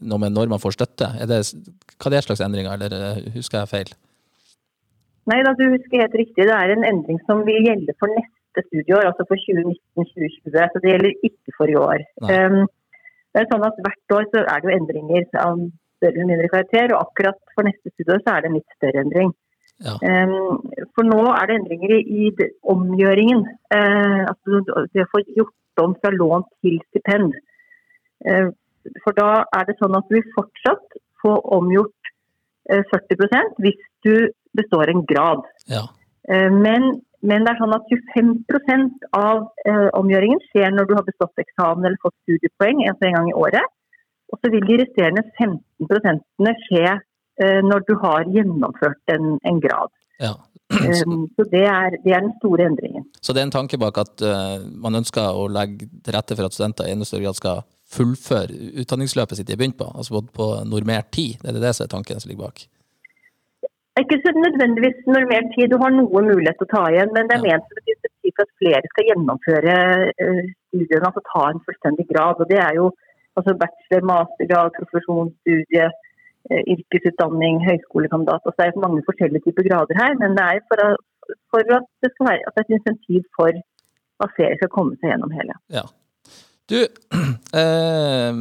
[0.00, 1.10] noe med når man får støtte.
[1.20, 1.42] Er det,
[1.96, 3.92] hva er det slags endringer, eller eh, husker jeg feil?
[5.30, 6.46] Nei, da, du husker helt riktig.
[6.48, 10.56] Det er en endring som vil gjelde for neste studieår, altså for 2019-2020.
[10.72, 12.06] Så det gjelder ikke for i år.
[12.24, 12.64] Um,
[13.30, 15.60] det er sånn at Hvert år så er det jo endringer av
[16.00, 19.04] større eller mindre karakter, og akkurat for neste studieår så er det en litt større
[19.04, 19.30] endring.
[19.80, 19.94] Ja.
[20.04, 20.58] Um,
[20.96, 23.44] for nå er det endringer i, i omgjøringen.
[23.72, 27.36] Uh, altså det å få gjort om fra lån til stipend.
[28.26, 28.50] Uh,
[29.04, 31.94] for da er det sånn at du vil fortsatt få omgjort
[32.70, 35.44] 40 eh, hvis du består en grad.
[35.66, 35.88] Ja.
[36.28, 41.06] Eh, men, men, det er sånn at 25 av eh, omgjøringen skjer når du har
[41.06, 43.76] bestått eksamen eller fått studiepoeng altså en gang i året.
[44.30, 46.98] Og så vil de resterende 15 skje
[47.40, 49.88] når du har gjennomført en, en grad.
[50.20, 50.34] Ja.
[50.68, 53.06] Så det er, det er, den store endringen.
[53.24, 54.22] Så det er en tanke bak at
[54.84, 58.74] man ønsker å legge til rette for at studenter i enda større grad skal fullføre
[58.82, 61.40] utdanningsløpet sitt de har begynt på, altså på, på normert tid?
[61.42, 62.66] Det er det som er tanken som ligger bak?
[64.00, 67.10] Ikke så nødvendigvis normert tid, du har noe mulighet til å ta igjen.
[67.16, 67.46] Men det er ja.
[67.48, 69.76] ment som et initiativ for at flere skal gjennomføre
[70.24, 72.40] uh, studiene, altså ta en fullstendig grad.
[72.40, 72.86] Og det er jo
[73.38, 78.46] altså bachelor, mastergrad, profesjonsstudie, uh, yrkesutdanning, høyskolekandidat.
[78.46, 81.90] Altså det er mange forskjellige typer grader her, men det er for, å, for at
[82.06, 83.62] det skal være at det er et insentiv for
[84.24, 85.58] at flere skal komme seg gjennom hele.
[85.74, 85.88] Ja.
[86.70, 86.78] Du,
[87.60, 88.40] eh,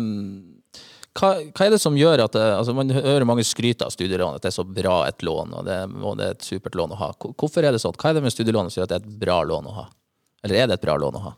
[1.19, 4.37] hva, hva, er det som gjør at det, altså Man hører mange skryte av studielån,
[4.37, 6.95] at det er så bra et lån, og det, og det, er et supert lån
[6.95, 7.11] å ha.
[7.33, 7.97] Hvorfor er det sånn?
[7.97, 9.85] Hva er det med studielånet som gjør at det er et bra lån å ha?
[10.45, 11.35] Eller er det et bra lån å ha?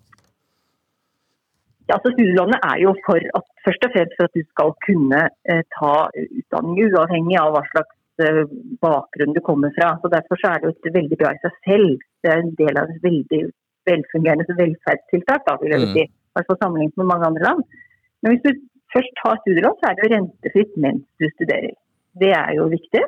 [1.87, 5.23] Ja, altså Studielånet er jo for at, først og fremst for at du skal kunne
[5.49, 8.43] eh, ta utdanning uavhengig av hva slags eh,
[8.83, 9.95] bakgrunn du kommer fra.
[10.03, 12.05] Så Derfor så er det jo et veldig bra i seg selv.
[12.23, 13.41] Det er en del av et veldig
[13.89, 15.43] velfungerende velferdstiltak.
[15.49, 16.15] da, vil jeg mm.
[16.37, 17.79] Hvert fall sammenlignet med mange andre land.
[18.21, 18.51] Men hvis du
[18.93, 21.73] først tar studielån, så er det jo rentefritt mens du studerer.
[22.21, 23.03] Det er jo viktig.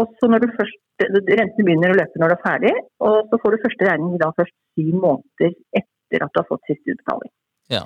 [0.00, 3.38] Og så når du først, Rentene begynner å løpe når du er ferdig, og så
[3.42, 7.32] får du første regning da først syv måneder etter at du har fått siste utbetaling.
[7.74, 7.82] Ja.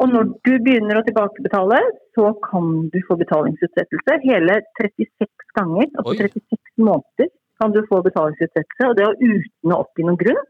[0.00, 1.80] Og når du begynner å tilbakebetale,
[2.16, 4.16] så kan du få betalingsutsettelse.
[4.24, 6.22] Hele 36 ganger, altså Oi.
[6.22, 7.28] 36 måneder,
[7.60, 8.88] kan du få betalingsutsettelse.
[8.88, 10.40] Og det er uten å oppgi noen grunn.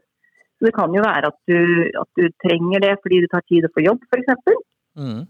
[0.63, 1.59] Så det kan jo være at du,
[1.99, 4.29] at du trenger det fordi det tar tid å få jobb, f.eks.
[4.95, 5.23] Mm.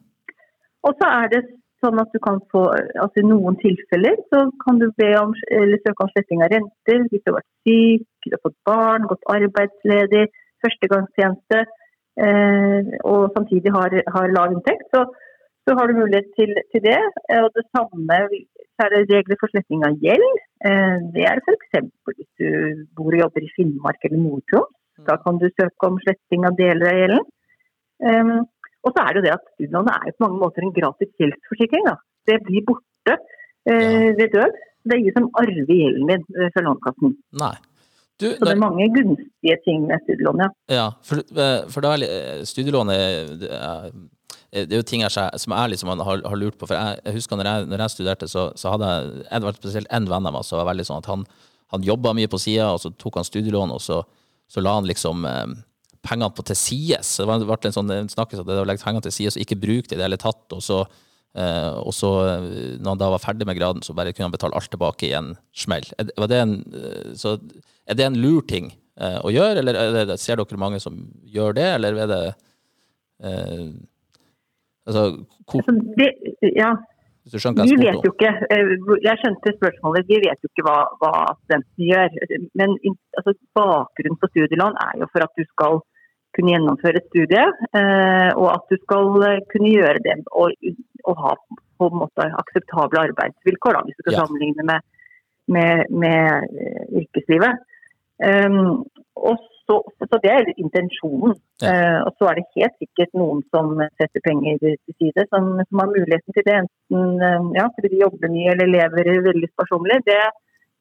[0.86, 1.40] Og så er det
[1.82, 2.62] sånn at du kan få
[3.02, 7.08] altså I noen tilfeller så kan du be om, eller søke om sletting av renter
[7.08, 10.28] hvis du har vært syk, du har fått barn, gått arbeidsledig,
[10.62, 14.86] førstegangstjeneste eh, og samtidig har, har lav inntekt.
[14.94, 15.02] Så,
[15.66, 17.02] så har du mulighet til, til det.
[17.42, 20.40] Og det samme så er det regler for sletting av gjeld.
[20.70, 21.84] Eh, Det er f.eks.
[22.14, 24.78] hvis du bor og jobber i Finnmark eller Nord-Troms.
[25.08, 27.26] Da kan du søke om sletting av deler av gjelden.
[28.04, 28.36] Um,
[28.84, 31.88] og så er det jo det at studielånet er på mange måter en gratis gjeldsforsikring.
[31.88, 31.96] Da.
[32.30, 34.58] Det blir borte uh, ved død.
[34.84, 37.14] Det er ingen som arver gjelden din eh, fra Lånekassen.
[37.40, 37.54] Nei.
[38.20, 40.50] Du, Så det er mange gunstige ting med studielån, ja.
[40.76, 43.88] Ja, for, eh, for da er studielånet det er,
[44.54, 46.68] det er jo ting jeg, som jeg liksom har, har lurt på.
[46.70, 49.58] For jeg, jeg husker når jeg, når jeg studerte, så, så hadde jeg det var
[49.58, 51.24] spesielt en venn av meg som var veldig sånn at han,
[51.74, 54.04] han jobba mye på sida, og så tok han studielån, og så,
[54.54, 55.56] så la han liksom eh,
[56.06, 57.16] pengene på til sides.
[57.18, 59.88] Det ble en sånn snakkes at det å legge pengene til sides og ikke bruke
[59.90, 60.44] det i det hele tatt.
[60.54, 60.82] Og så,
[61.40, 64.36] eh, og så, eh, når han da var ferdig med graden, så bare kunne han
[64.36, 65.88] betale alt tilbake i en smell.
[65.98, 67.38] Er, det- en, eh, så,
[67.88, 71.00] er det en lur ting eh, å gjøre, eller er det, ser dere mange som
[71.26, 72.22] gjør det, eller er det
[73.24, 73.66] eh,
[74.84, 75.04] Altså,
[75.48, 76.10] hvor, altså det,
[76.58, 76.74] ja.
[77.24, 78.44] Hvis du skjønner hva Vi jeg vet spurte om?
[78.52, 81.12] eh, jeg skjønte spørsmålet, vi vet jo ikke hva, hva
[81.44, 82.18] studentene gjør.
[82.60, 82.76] Men
[83.20, 85.80] altså, bakgrunnen for studielån er jo for at du skal
[86.36, 87.44] kunne gjennomføre et studie,
[87.80, 90.52] eh, og at du skal eh, kunne gjøre det og,
[91.06, 91.36] og ha
[91.80, 94.24] på en måte akseptable arbeidsvilkår, da, hvis du skal Ja.
[94.26, 94.82] sammenligne med,
[95.48, 96.20] med, med
[97.02, 97.62] yrkeslivet.
[98.24, 98.86] Um,
[99.18, 99.40] og
[99.74, 101.34] så, så det er intensjonen.
[101.64, 101.72] Ja.
[101.74, 105.82] Eh, og så er det helt sikkert noen som setter penger til side, som, som
[105.82, 106.58] har muligheten til det.
[106.62, 109.98] Enten eh, ja, fordi de jobber mye eller lever veldig sparsommelig.
[110.06, 110.20] Det,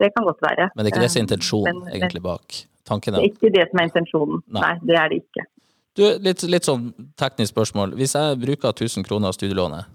[0.05, 0.69] det kan godt være.
[0.77, 3.17] Men det er ikke det som er Eh, intensjonen men- egentlig bak tanken?
[3.17, 4.45] Det er ikke det som er intensjonen.
[4.53, 4.63] Nei.
[4.69, 5.49] Nei, det er det ikke.
[5.97, 6.87] Du, litt, litt sånn
[7.21, 7.93] teknisk spørsmål.
[7.99, 9.91] Hvis jeg bruker 1000 kroner av studielånet,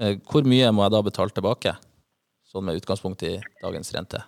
[0.00, 1.74] eh, hvor mye må jeg da betale tilbake?
[2.48, 4.22] Sånn med utgangspunkt i dagens rente.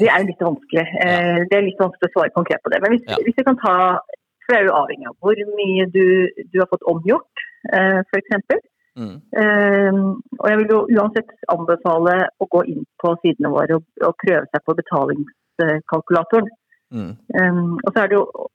[0.00, 0.86] Det er litt vanskelig.
[1.04, 2.80] Eh, Det er litt vanskelig å svare konkret på det.
[2.82, 3.18] Men hvis, Ja.
[3.24, 4.00] hvis jeg kan ta
[4.46, 7.40] For det er jo avhengig av hvor mye du, du har fått omgjort,
[7.74, 8.60] eh, f.eks.
[8.96, 9.16] Mm.
[9.42, 14.14] Um, og jeg vil jo uansett anbefale å gå inn på sidene våre og, og
[14.22, 16.48] prøve seg på betalingskalkulatoren.
[16.94, 17.10] Mm.
[17.40, 18.46] Um, og så er det jo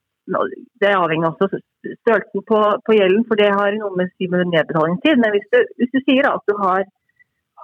[0.79, 5.19] det er avhengig av størrelsen på, på gjelden, for det har noe med med nedbetalingstid.
[5.19, 6.85] Men hvis du, hvis du sier at du har,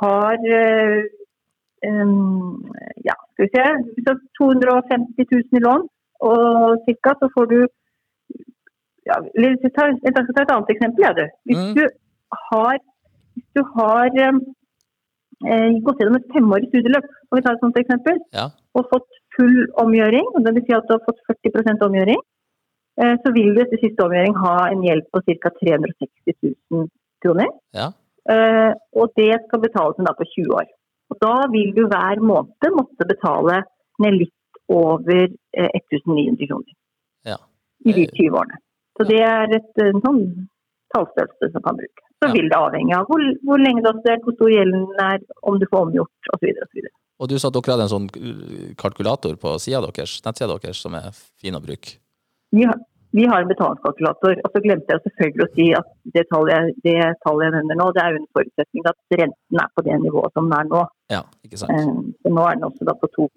[0.02, 1.06] har eh,
[1.84, 5.84] ja, skal vi se, hvis du har 250 000 i lån,
[6.30, 7.60] og cirka, så får du
[9.08, 11.04] ja, jeg skal ta et annet eksempel.
[11.06, 11.26] Ja, du.
[11.48, 11.74] Hvis Mm.
[11.78, 11.84] du
[12.50, 12.78] har,
[13.36, 14.40] hvis du har um,
[15.48, 18.46] eh, gått gjennom et femårig studieløp, og vi tar et sånt eksempel, Ja.
[18.76, 22.20] og fått full omgjøring, og det vil si at du har fått 40 omgjøring,
[23.02, 25.50] eh, så vil du etter siste omgjøring ha en gjeld på ca.
[25.62, 26.34] 360
[26.72, 26.90] 000
[27.24, 27.48] kroner.
[27.74, 27.88] Ja.
[28.30, 30.68] Eh, og det skal betales inn da på 20 år.
[31.12, 33.62] Og da vil du hver måned måtte betale
[34.04, 34.34] ned litt
[34.68, 36.74] over eh, 1900 kroner
[37.26, 37.38] Ja.
[37.86, 38.60] i de 20 årene.
[38.98, 40.22] Så det er et en sånn
[40.94, 42.04] tallstørrelse som kan brukes.
[42.18, 42.34] Så Ja.
[42.34, 45.60] vil det avhenge av hvor, hvor lenge du har studert, hvor stor gjelden er, om
[45.60, 46.50] du får omgjort osv.
[46.66, 46.88] osv.
[47.20, 50.78] Og du sa at dere hadde en sånn uh, kalkulator på sida deres, nettsida deres
[50.82, 51.10] som er
[51.42, 51.98] fin å bruke.
[52.52, 52.74] Ja,
[53.16, 56.96] vi har en betalingskalkulator, og så glemte jeg selvfølgelig å si at det tallet, det
[57.24, 60.50] tallet jeg nevner nå, det er under forutsetning at renten er på det nivået som
[60.50, 60.86] den er nå.
[61.14, 61.72] Ja, ikke sant?
[61.74, 61.92] Eh,
[62.24, 63.28] Så nå er den også på 2,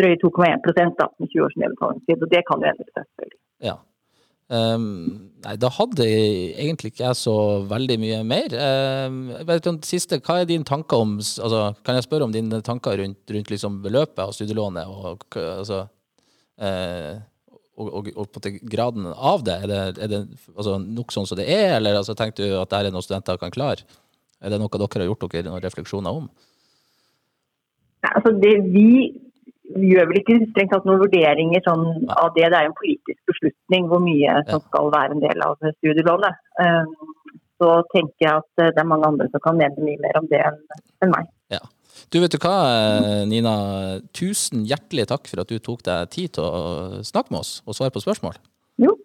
[0.00, 3.40] drøye 2,1 da, med 20 års nedbetalingstid, og det kan jo endre seg selvfølgelig.
[3.70, 3.78] Ja.
[4.50, 7.34] Um, nei, da hadde egentlig ikke jeg så
[7.70, 8.54] veldig mye mer.
[9.06, 12.58] Um, vet det siste, hva er dine tanker om altså, Kan jeg spørre om dine
[12.66, 14.90] tanker rundt, rundt liksom beløpet av studielånet?
[14.90, 15.84] Og, altså,
[16.58, 17.22] eh,
[17.80, 19.56] og, og, og på en graden av det?
[19.64, 20.20] Er det, er det
[20.54, 23.40] altså, nok sånn som det er, eller altså, tenker du at det er noe studenter
[23.40, 23.88] kan klare?
[24.40, 26.28] Er det noe dere har gjort dere noen refleksjoner om?
[28.00, 29.10] Nei, altså det, vi
[29.78, 31.84] gjør vel ikke strengt tatt noen vurderinger sånn,
[32.16, 32.48] av det.
[32.48, 36.40] Det er en politisk beslutning hvor mye som skal være en del av studielånet.
[36.60, 36.94] Um,
[37.60, 40.28] så tenker jeg at eh, det er mange andre som kan mene mye mer om
[40.30, 41.28] det enn meg.
[42.10, 42.54] Du, vet du hva,
[43.30, 43.54] Nina?
[44.16, 47.76] Tusen hjertelig takk for at du tok deg tid til å snakke med oss og
[47.78, 48.38] svare på spørsmål.
[48.82, 48.96] Jo,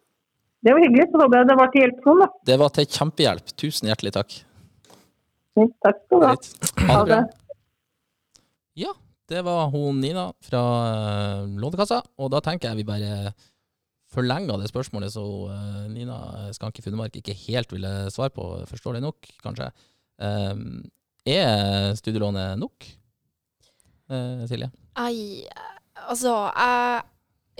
[0.65, 1.05] Det var hyggelig.
[1.11, 2.43] Så håper jeg det var til hjelp for noen, da.
[2.49, 3.51] Det var til kjempehjelp.
[3.61, 4.37] Tusen hjertelig takk.
[5.85, 6.35] Takk skal du ha.
[6.89, 7.19] Ha det bra.
[8.75, 8.91] Ja,
[9.31, 12.01] det var hun Nina fra eh, Lånekassa.
[12.21, 13.33] Og da tenker jeg vi bare
[14.15, 16.17] forlenger det spørsmålet så eh, Nina
[16.55, 19.69] Skanke Funnemark ikke helt ville svare på, forstår det nok, kanskje.
[20.21, 20.53] Eh,
[21.25, 22.85] er studielånet nok,
[24.09, 24.69] eh, Silje?
[24.95, 25.47] Ai,
[26.07, 27.01] altså eh,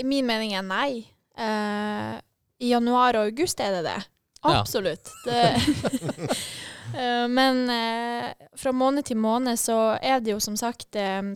[0.04, 1.06] Min mening er nei.
[1.38, 2.13] Eh,
[2.60, 3.97] I januar og august er det det.
[4.45, 4.60] Ja.
[4.60, 5.10] Absolutt.
[5.25, 5.39] Det,
[6.95, 11.34] Eh, men eh, fra måned til måned så er det jo som sagt eh,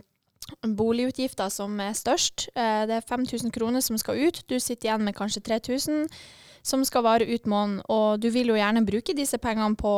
[0.62, 2.48] boligutgifter som er størst.
[2.54, 4.40] Eh, det er 5000 kroner som skal ut.
[4.48, 6.06] Du sitter igjen med kanskje 3000
[6.62, 7.82] som skal vare ut måneden.
[7.88, 9.92] Og du vil jo gjerne bruke disse pengene på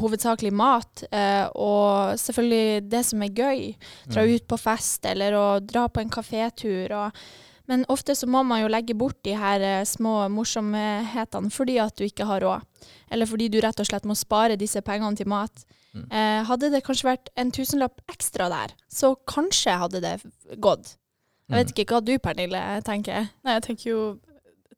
[0.00, 3.64] hovedsakelig mat, eh, og selvfølgelig det som er gøy.
[4.12, 6.94] Dra ut på fest eller å dra på en kafétur.
[6.98, 7.24] Og,
[7.70, 11.96] men ofte så må man jo legge bort de her eh, små morsomhetene fordi at
[11.98, 12.66] du ikke har råd.
[13.12, 15.64] Eller fordi du rett og slett må spare disse pengene til mat.
[15.94, 16.08] Mm.
[16.10, 20.16] Eh, hadde det kanskje vært en tusenlapp ekstra der, så kanskje hadde det
[20.58, 20.96] gått.
[21.48, 23.28] Jeg vet ikke hva du, Pernille, tenker.
[23.44, 24.04] Nei, jeg tenker jo,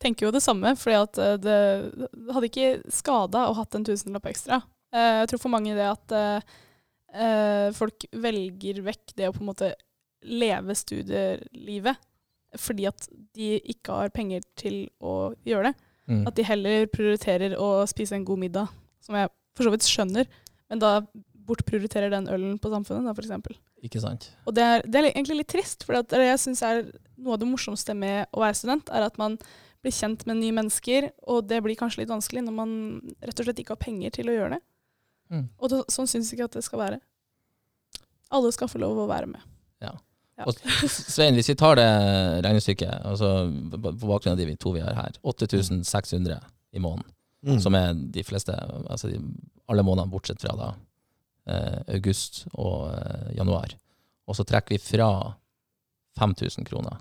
[0.02, 1.58] tenker jo det samme, fordi at eh, det,
[2.12, 4.60] det hadde ikke skada å hatt en tusenlapp ekstra.
[4.94, 6.56] Eh, Jeg tror for mange det at eh,
[7.14, 9.72] eh, folk velger vekk det å på en måte
[10.26, 12.02] leve studielivet
[12.56, 15.86] fordi at de ikke har penger til å gjøre det.
[16.08, 16.22] Mm.
[16.30, 18.70] At de heller prioriterer å spise en god middag,
[19.02, 20.28] som jeg for så vidt skjønner,
[20.70, 21.00] men da
[21.46, 23.58] bortprioriterer den ølen på samfunnet, da, for eksempel.
[23.84, 24.30] Ikke sant?
[24.48, 26.82] Og det er, det er egentlig litt trist, for det jeg syns er
[27.16, 29.36] noe av det morsomste med å være student, er at man
[29.84, 32.72] blir kjent med nye mennesker, og det blir kanskje litt vanskelig når man
[33.20, 34.62] rett og slett ikke har penger til å gjøre det.
[35.32, 35.48] Mm.
[35.58, 37.00] Og det, sånn syns jeg ikke at det skal være.
[38.36, 39.42] Alle skal få lov å være med.
[39.82, 39.92] Ja.
[40.44, 40.58] Og
[40.90, 41.86] Svein, hvis vi tar det
[42.44, 43.30] regnestykket, altså
[43.72, 46.40] på bakgrunn av de to vi har her, 8600
[46.76, 47.12] i måneden,
[47.46, 47.60] Mm.
[47.62, 48.50] som er de fleste,
[48.90, 49.20] altså de,
[49.70, 50.68] alle månedene bortsett fra da
[51.46, 53.74] eh, august og eh, januar.
[54.26, 55.36] Og så trekker vi fra
[56.18, 56.96] 5000 kroner.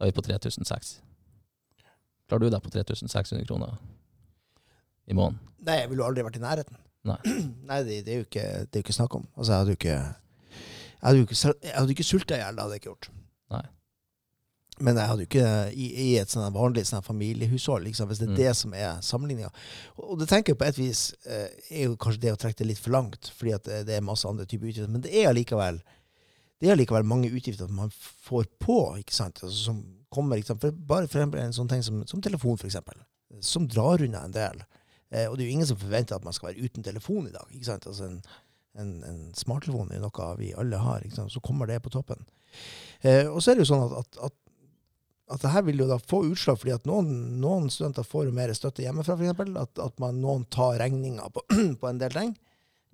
[0.00, 0.96] Da er vi på 3600.
[2.26, 3.76] Klarer du deg på 3600 kroner
[5.06, 5.38] i måneden?
[5.60, 6.80] Nei, jeg ville aldri vært i nærheten.
[7.08, 7.16] Nei.
[7.70, 9.26] Nei, det, det er jo ikke, det er jo ikke snakk om.
[9.36, 12.56] Altså, jeg hadde jo ikke Jeg hadde jo ikke, jeg hadde ikke sulta i hjel,
[12.58, 13.10] det hadde jeg ikke gjort.
[13.54, 13.62] Nei.
[14.80, 18.28] Men jeg hadde jo ikke i, i et sånn vanlig sånn familiehushold, liksom, hvis det
[18.28, 18.36] er Mm.
[18.40, 19.50] det som er sammenligninga.
[20.00, 22.68] Og, det tenker jeg på et vis eh, er jo kanskje det å trekke det
[22.70, 24.88] litt for langt, fordi at det, det er masse andre typer utgifter.
[24.92, 25.80] Men det er allikevel
[26.60, 29.38] det er allikevel mange utgifter man får på, ikke sant?
[29.40, 29.78] Altså, som
[30.12, 30.60] kommer, ikke sant?
[30.60, 32.98] For bare for eksempel en sånn ting som, som telefon, for eksempel,
[33.40, 34.60] som drar unna en del.
[35.10, 37.34] Eh, og det er jo ingen som forventer at man skal være uten telefon i
[37.34, 37.46] dag.
[37.50, 37.86] ikke sant?
[37.90, 38.20] Altså en,
[38.78, 41.34] en, en smarttelefon er noe vi alle har, ikke sant?
[41.34, 42.22] så kommer det på toppen.
[43.00, 44.36] Eh, og så er det jo sånn at, at, at,
[45.34, 47.10] at det her vil jo da få utslag, fordi at noen,
[47.42, 49.42] noen studenter får jo mer støtte hjemmefra, f.eks.
[49.64, 51.44] At, at man, noen tar regninga på,
[51.80, 52.36] på en del ting,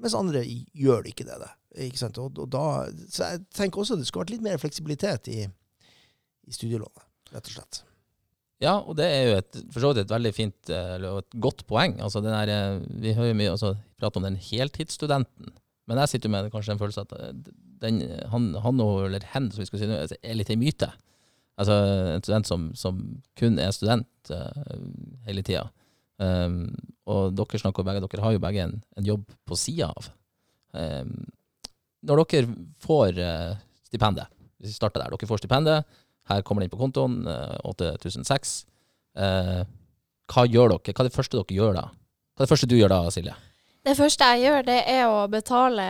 [0.00, 1.36] mens andre gjør ikke det.
[1.40, 2.20] det ikke sant?
[2.20, 2.64] Og, og da,
[3.12, 7.58] så jeg tenker også det skulle vært litt mer fleksibilitet i, i studielånet, rett og
[7.58, 7.82] slett.
[8.62, 11.38] Ja, og det er jo et, for så vidt et veldig fint eh, eller et
[11.44, 11.98] godt poeng.
[12.00, 15.52] Altså, der, eh, vi hører jo mye altså, prate om den heltidsstudenten,
[15.86, 17.34] men jeg sitter jo med kanskje en følelse at eh,
[17.82, 18.00] den,
[18.32, 20.88] han, han eller hen som vi skal si nå, er litt en myte.
[21.60, 21.76] Altså
[22.16, 23.00] en student som, som
[23.38, 24.80] kun er student uh,
[25.24, 25.62] hele tida.
[26.20, 26.74] Um,
[27.08, 30.10] og dere snakker begge, dere har jo begge en, en jobb på sida av.
[30.76, 31.14] Um,
[32.04, 33.56] når dere får uh,
[33.88, 34.28] stipendet,
[34.60, 35.96] hvis vi starter der, dere får stipendet,
[36.28, 38.64] her kommer det inn på kontoen, eh, 8006.
[39.16, 39.62] Eh,
[40.32, 40.92] hva gjør dere?
[40.92, 41.86] Hva er det første dere gjør da?
[42.36, 43.34] Hva er det første du gjør da, Silje?
[43.86, 45.84] Det første jeg gjør, det er å betale,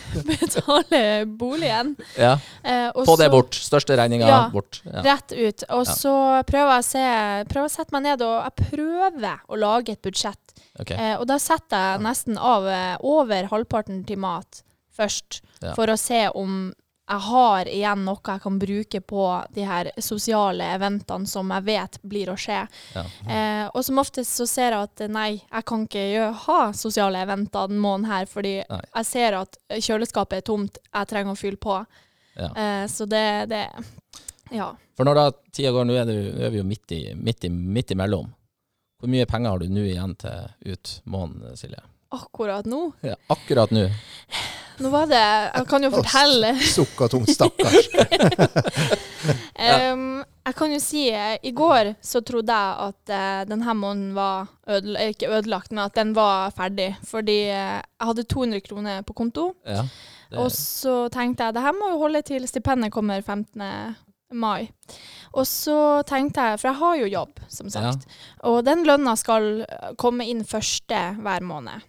[0.30, 1.94] betale boligen.
[2.18, 3.54] Ja, Eh, Få det bort.
[3.56, 4.48] Største regninga Ja.
[4.52, 4.80] bort.
[4.84, 5.00] Ja.
[5.02, 5.62] Rett ut.
[5.70, 5.92] Og Ja.
[5.94, 9.90] så prøver jeg å se Prøver å sette meg ned og jeg prøver å lage
[9.92, 10.36] et budsjett.
[10.80, 10.96] Okay.
[10.96, 14.62] Eh, og da setter jeg nesten av eh, over halvparten til mat
[14.96, 15.40] først,
[15.74, 16.72] for å se om
[17.10, 21.98] jeg har igjen noe jeg kan bruke på de her sosiale eventene som jeg vet
[22.06, 22.60] blir å skje.
[22.94, 23.02] Ja.
[23.26, 27.72] Eh, og som oftest så ser jeg at nei, jeg kan ikke ha sosiale eventer
[27.72, 28.82] den måneden her, fordi Nei.
[29.00, 31.80] jeg ser at kjøleskapet er tomt, jeg trenger å fylle på.
[32.38, 32.52] Ja.
[32.54, 33.64] Eh, så det, det
[34.54, 34.70] Ja.
[34.98, 38.30] For når da tida går, nå er vi jo midt, i, midt, i, midt imellom.
[39.00, 41.80] Hvor mye penger har du nå igjen til ut måneden, Silje?
[42.12, 42.90] Akkurat nå.
[43.06, 43.86] Ja, akkurat nå.
[44.80, 47.90] Nå var det Jeg kan jo fortelle Sukka tungt, stakkars.
[49.92, 54.14] um, Jeg kan jo si eh, I går så trodde jeg at uh, denne måneden
[54.16, 56.94] var ødel ikke ødelagt, men at den var ferdig.
[57.06, 59.50] Fordi uh, jeg hadde 200 kroner på konto.
[59.68, 59.84] Ja.
[60.38, 63.62] Og så tenkte jeg det her må jo holde til stipendet kommer 15.
[64.32, 64.70] mai.
[65.34, 68.06] Og så tenkte jeg, for jeg har jo jobb, som sagt,
[68.46, 71.86] og den lønna skal eh, komme inn første hver måned.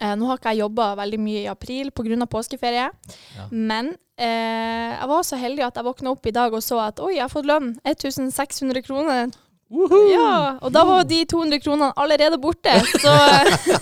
[0.00, 2.26] Eh, nå har ikke jeg jobba veldig mye i april pga.
[2.26, 2.90] påskeferie,
[3.36, 3.46] Ja.
[3.50, 7.00] men eh, jeg var så heldig at jeg våkna opp i dag og så at
[7.00, 7.78] oi, jeg har fått lønn.
[7.84, 9.32] 1600 kroner.
[10.10, 12.74] Ja, og da var de 200 kronene allerede borte.
[13.00, 13.14] Så,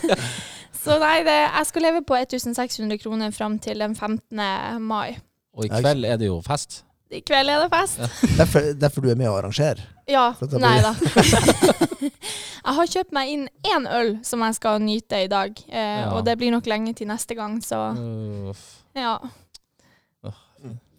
[0.84, 4.40] så nei, det, jeg skal leve på 1600 kroner fram til den 15.
[4.80, 5.18] mai.
[5.52, 6.84] Og i kveld er det jo fest.
[7.12, 7.98] I kveld er det fest.
[8.38, 9.84] Derfor, derfor du er med og arrangere?
[10.08, 10.30] Ja.
[10.56, 10.94] Nei da.
[12.64, 15.52] jeg har kjøpt meg inn én øl som jeg skal nyte i dag.
[15.68, 16.08] Eh, Ja.
[16.16, 17.90] Og det blir nok lenge til neste gang, så
[18.50, 18.62] Uff.
[18.96, 19.18] ja.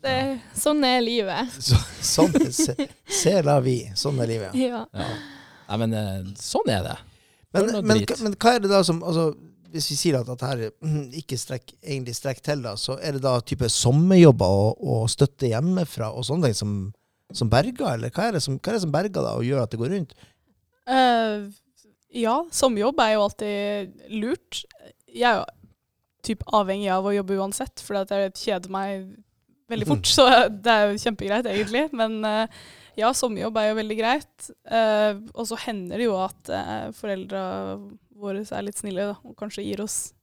[0.03, 0.15] Det,
[0.59, 1.53] sånn er livet.
[1.63, 2.73] Så, sånn se,
[3.07, 3.77] se la vi.
[3.95, 4.57] Sånn er livet.
[4.59, 4.81] Ja.
[4.91, 5.05] Ja.
[5.69, 6.95] Nei, men eh, sånn er det.
[7.55, 9.29] Men, men, men hva er det da som altså,
[9.73, 13.23] Hvis vi sier at dette mm, ikke strekk, egentlig strekker til, da, så er det
[13.25, 16.75] da type sommerjobber og, og støtte hjemmefra og sånne ting som,
[17.33, 19.63] som berger, eller hva er, det som, hva er det som berger da og gjør
[19.63, 20.15] at det går rundt?
[20.83, 21.49] Uh,
[22.13, 24.61] ja, sommerjobb er jo alltid lurt.
[25.09, 25.49] Jeg er jo
[26.23, 29.09] typ avhengig av å jobbe uansett, for jeg kjeder meg
[29.71, 30.09] veldig fort.
[30.15, 31.87] Så det er jo kjempegreit, egentlig.
[31.97, 32.45] Men uh,
[32.99, 34.49] ja, sommerjobb er jo veldig greit.
[34.69, 37.43] Uh, og så hender det jo at uh, foreldra
[38.23, 40.13] våre er litt snille da, og kanskje gir oss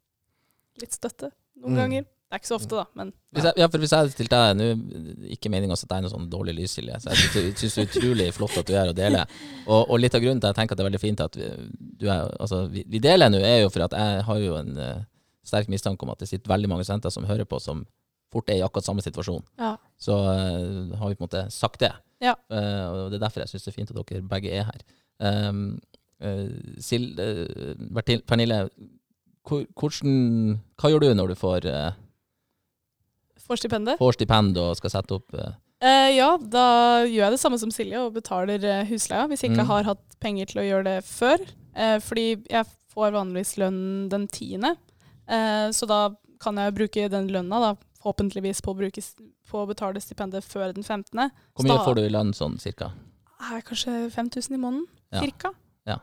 [0.80, 1.78] litt støtte noen Mm.
[1.84, 2.02] ganger.
[2.30, 4.52] Det er ikke så ofte, da, men Hvis jeg, ja, for hvis jeg stilt deg
[4.54, 4.66] Nå
[5.34, 6.94] ikke meningen å sette deg i noe sånn dårlig lys, Silje.
[7.02, 9.26] Så jeg syns det er utrolig flott at du er og deler.
[9.66, 11.34] Og, og litt av grunnen til at jeg tenker at det er veldig fint at
[11.40, 11.48] vi,
[11.98, 14.70] du er, altså, vi, vi deler nå, er jo for at jeg har jo en
[14.78, 15.02] uh,
[15.42, 17.82] sterk mistanke om at det sitter veldig mange studenter som hører på, som
[18.30, 19.42] fort er i akkurat samme situasjon.
[19.58, 19.74] ja.
[19.98, 21.90] Så uh, har vi på en måte sagt det.
[22.22, 22.36] Ja.
[22.46, 24.86] Uh, og det er derfor jeg syns det er fint at dere begge er her.
[25.18, 25.80] Um,
[26.84, 27.74] Sil, eh,
[28.28, 28.68] Pernille,
[29.48, 31.92] hvordan, hva gjør du når du får, uh,
[33.48, 33.98] får stipendet.
[33.98, 37.70] får stipend og skal sette opp eh, Eh, ja, da gjør jeg det samme som
[37.72, 39.70] Silje og betaler eh, husleia, hvis jeg ikke Mm.
[39.70, 41.40] har hatt penger til å gjøre det før.
[41.74, 44.74] Eh, fordi jeg får vanligvis lønn den tiende,
[45.26, 47.70] eh, så da kan jeg bruke den lønna da,
[48.02, 49.00] forhåpentligvis på å, bruke,
[49.48, 51.30] på å betale stipendet før den 15.
[51.56, 52.92] Hvor mye da- får du i lønn sånn cirka?
[53.50, 55.20] Er kanskje 5000 i måneden, Ja.
[55.22, 55.54] cirka.
[55.88, 55.98] Ja.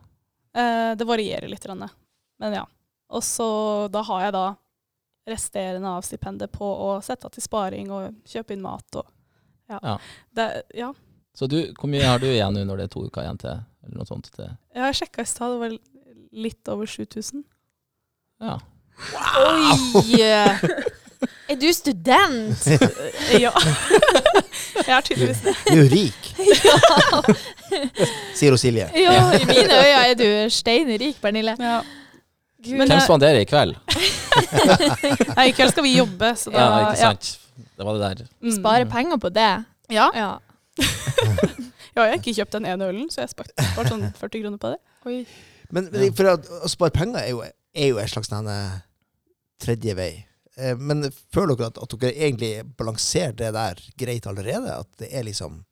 [0.58, 2.66] Eh, det varierer litt, men ja.
[3.10, 3.48] Og så
[3.92, 4.46] da har jeg da
[5.28, 9.10] resterende av stipendet på å sette av til sparing og kjøpe inn mat og
[9.68, 9.80] ja.
[9.84, 9.96] Ja.
[10.32, 10.46] Det,
[10.80, 10.94] ja.
[11.36, 13.60] Så du, hvor mye har du igjen nå når det er to uker igjen til?
[13.84, 14.54] Eller noe sånt til?
[14.74, 15.76] Jeg har sjekka i stad, det var
[16.48, 17.44] litt over 7000.
[18.42, 18.56] Ja.
[19.44, 20.22] Oi!
[21.51, 22.67] Er du student?
[23.45, 23.51] ja.
[24.88, 25.53] jeg er tydeligvis det.
[25.67, 26.27] Du er rik,
[28.38, 28.89] sier hun Silje.
[28.93, 31.56] Ja, i mine øyne er du steinrik, Bernille.
[31.58, 31.73] Pernille.
[31.73, 31.80] Ja.
[32.63, 32.77] Gud.
[32.77, 33.75] Men, Hvem eh, spanderer i kveld?
[35.38, 37.30] Nei, i kveld skal vi jobbe, så da Ja, ikke sant?
[37.77, 38.30] Det var det der.
[38.41, 38.53] Mm.
[38.56, 39.51] Spare penger på det.
[39.93, 40.08] Ja.
[40.17, 40.32] Ja.
[40.77, 44.62] ja, jeg har ikke kjøpt den ene ølen, så jeg har spart sånn 40 kroner
[44.62, 44.80] på det.
[45.06, 45.19] Oi.
[45.69, 48.58] Men, men for å, å spare penger er jo, er jo en slags denne
[49.62, 50.12] tredje vei.
[50.58, 54.80] Eh, Men føler dere at, at dere egentlig balanserer det der greit allerede?
[54.84, 55.63] At det er liksom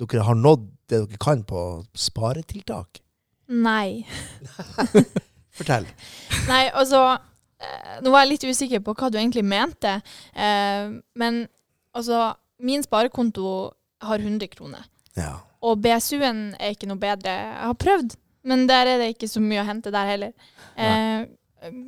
[0.00, 1.60] Dere har nådd det dere kan på
[1.94, 3.02] sparetiltak?
[3.52, 4.02] Nei.
[5.56, 5.84] Fortell.
[6.48, 7.02] Nei, altså
[7.60, 9.98] eh, Nå var jeg litt usikker på hva du egentlig mente.
[10.32, 11.44] Eh, men
[11.92, 14.88] altså Min sparekonto har 100 kroner.
[15.18, 15.36] Ja.
[15.62, 17.30] Og BSU-en er ikke noe bedre.
[17.30, 18.16] Jeg har prøvd,
[18.48, 20.32] men der er det ikke så mye å hente der heller.
[20.74, 21.28] Eh,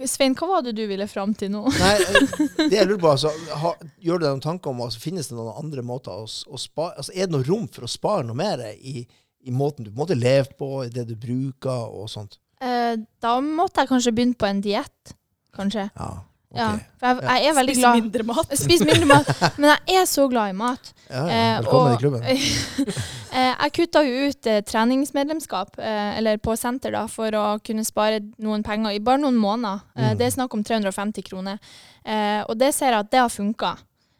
[0.06, 1.64] Svein, hva var det du ville fram til nå?
[1.66, 3.32] Nei, eh, det jeg lurer på, altså,
[3.62, 6.60] ha, gjør du deg noen tanker om altså, Finnes det noen andre måter å, å
[6.60, 9.02] spare altså, Er det noe rom for å spare noe mer i,
[9.44, 12.38] i måten du måte lever på, i det du bruker og sånt?
[12.62, 15.16] Eh, da måtte jeg kanskje begynne på en diett.
[15.54, 15.88] Kanskje.
[15.94, 16.12] Ja.
[16.56, 16.68] Ja,
[17.00, 18.54] for jeg, jeg er veldig glad glad mindre mat.
[18.58, 19.30] Spis mindre mat.
[19.60, 20.92] Men jeg er så glad i mat.
[21.10, 21.34] Ja, ja.
[21.34, 22.22] Eh, Velkommen og- i klubben.
[23.34, 27.82] Eh, jeg kutta jo ut eh, treningsmedlemskap, eh, eller på senter, da, for å kunne
[27.82, 29.80] spare noen penger i bare noen måneder.
[29.96, 30.18] Eh, Mm.
[30.20, 31.58] Det er snakk om 350 kroner.
[32.06, 33.72] Eh, og det ser jeg at det har funka.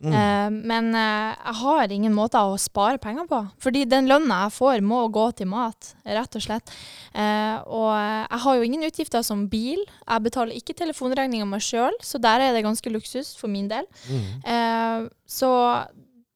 [0.05, 0.15] Mm.
[0.15, 3.41] Eh, men eh, jeg har ingen måter å spare penger på.
[3.65, 6.73] Fordi den lønna jeg får, må gå til mat, rett og slett.
[7.17, 9.83] Eh, og jeg har jo ingen utgifter som bil.
[10.05, 13.89] Jeg betaler ikke telefonregninga meg sjøl, så der er det ganske luksus for min del.
[14.09, 14.25] Mm.
[14.55, 15.53] Eh, så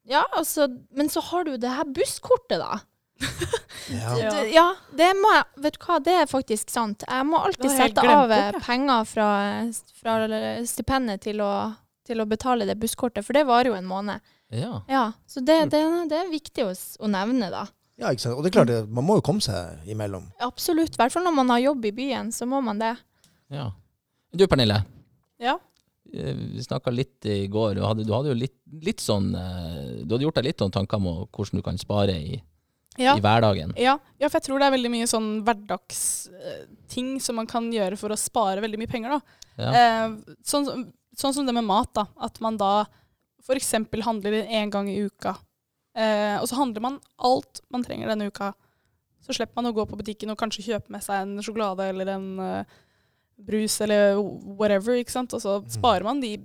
[0.08, 2.78] ja, altså Men så har du det her busskortet, da.
[2.78, 2.86] Ja.
[3.88, 7.02] Du, Ja, det må jeg Vet du hva, det er faktisk sant.
[7.08, 9.28] Jeg må alltid sette av penger fra,
[9.98, 10.16] fra
[10.68, 11.52] stipendet til å,
[12.08, 14.24] til å betale det busskortet, for det varer jo en måned.
[14.50, 14.80] Ja.
[14.88, 16.72] Ja, Så det, det, det er viktig å,
[17.04, 17.66] å nevne, da.
[18.00, 18.36] ja, ikke sant.
[18.38, 20.26] Og det er klart, det, man må jo komme seg imellom.
[20.44, 20.96] Absolutt.
[20.96, 22.94] I hvert fall når man har jobb i byen, så må man det.
[23.52, 23.70] ja.
[24.36, 24.82] Du Pernille,
[25.40, 25.54] Ja.
[26.12, 30.02] eh, vi snakka litt i går, og hadde, du hadde jo litt, litt sånn eh,
[30.04, 32.36] Du hadde gjort deg litt sånn tanker om hvordan du kan spare i,
[33.00, 33.14] Ja.
[33.16, 33.72] i hverdagen.
[33.80, 37.96] Ja, ja, for jeg tror det er veldig mye sånn hverdagsting som man kan gjøre
[38.00, 39.16] for å spare veldig mye penger.
[39.16, 39.20] da.
[39.58, 39.70] Ja.
[39.72, 40.68] Eh, sånn,
[41.18, 42.06] sånn som det med mat, da.
[42.24, 42.86] At man da
[43.42, 43.74] f.eks.
[44.04, 45.36] handler én gang i uka.
[45.98, 48.52] Eh, og så handler man alt man trenger denne uka.
[49.24, 52.12] Så slipper man å gå på butikken og kanskje kjøpe med seg en sjokolade eller
[52.14, 52.76] en uh,
[53.34, 54.16] brus eller
[54.58, 54.96] whatever.
[54.96, 55.34] ikke sant?
[55.36, 56.36] Og så sparer man de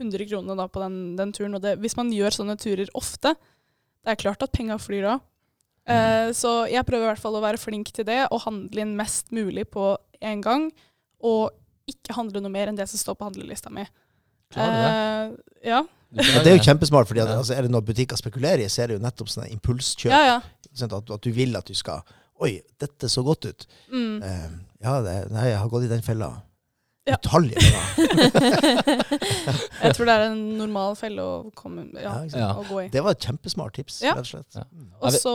[0.00, 1.58] 100 kronene da på den, den turen.
[1.58, 3.34] Og det, hvis man gjør sånne turer ofte,
[4.00, 5.26] det er klart at penga flyr av.
[5.90, 8.96] Uh, så jeg prøver i hvert fall å være flink til det, og handle inn
[8.98, 9.92] mest mulig på
[10.24, 10.70] én gang.
[11.20, 11.52] Og
[11.92, 13.86] ikke handle noe mer enn det som står på handlelista mi.
[14.54, 14.92] Klarer du det?
[14.92, 15.82] Eh, ja.
[16.10, 18.90] Du det er jo kjempesmart, at, altså, er det noe butikker spekulerer i, så er
[18.90, 20.10] det jo nettopp sånne impulskjøp.
[20.10, 20.70] ja, ja.
[20.74, 20.96] sant?
[20.96, 22.02] At, at du vil at du skal
[22.40, 23.66] Oi, dette så godt ut.
[23.92, 24.22] Mm.
[24.24, 26.30] Uh, ja, det, nei, jeg har gått i den fella.
[27.04, 27.18] Ja.
[27.18, 28.80] Utallige ganger.
[29.84, 32.42] Jeg tror det er en normal felle å, komme, ja, Ja.
[32.42, 32.50] Ja.
[32.60, 32.88] å gå i.
[32.92, 34.14] Det var et kjempesmart tips, Ja.
[34.16, 34.56] rett og slett.
[34.56, 34.64] Ja.
[34.72, 34.90] Mm.
[35.00, 35.34] Og så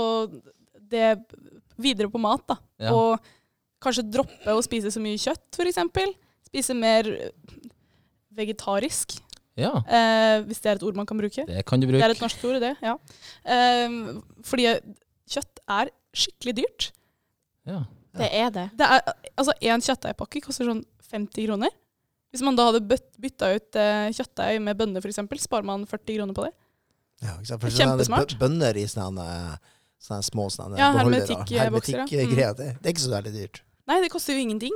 [0.94, 1.08] det
[1.82, 2.58] videre på mat, da.
[2.82, 2.94] Ja.
[2.96, 3.20] Og
[3.84, 5.82] kanskje droppe å spise så mye kjøtt, f.eks.
[6.48, 7.08] Spise mer
[8.36, 9.18] vegetarisk,
[9.58, 11.46] Ja, eh, hvis det er et ord man kan bruke.
[11.48, 12.02] det kan du bruke.
[12.02, 12.74] Det er et norsk ord, det.
[12.84, 12.98] ja.
[13.46, 14.66] Eh, fordi
[15.32, 16.92] kjøtt er skikkelig dyrt.
[17.66, 17.84] Ja.
[18.16, 18.70] Det er det.
[18.78, 19.02] Det er,
[19.38, 21.70] altså, En kjøttdeigpakke koster sånn 50 kroner.
[22.32, 26.18] Hvis man da hadde bytt- bytta ut eh, kjøttdeig med bønner, f.eks., sparer man 40
[26.18, 26.54] kroner på det.
[27.24, 27.62] Ja, ikke sant?
[27.62, 28.38] For Det kjempesmart.
[28.40, 29.28] Bønner i sånne,
[30.04, 31.24] sånne små sånne Ja, beholdere.
[31.24, 32.36] hermetikkbokser, hermetikk mm.
[32.36, 33.62] Det, det er ikke så veldig dyrt.
[33.88, 34.76] Nei, det koster jo ingenting.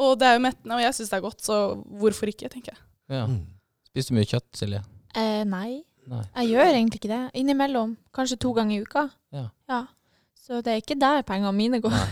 [0.00, 1.56] Og det er jo mettende, og jeg syns det er godt, så
[2.00, 2.80] hvorfor ikke, tenker jeg.
[3.12, 3.26] ja.
[3.28, 3.42] Mm.
[3.90, 4.80] Spiser du mye kjøtt, Silje?
[5.18, 6.20] Eh, nei, Nei.
[6.36, 7.22] jeg gjør egentlig ikke det.
[7.40, 7.96] Innimellom.
[8.14, 9.02] Kanskje to ganger i uka.
[9.34, 9.80] Ja.
[10.40, 11.90] Så det er ikke der pengene mine går.
[11.90, 12.06] Nei.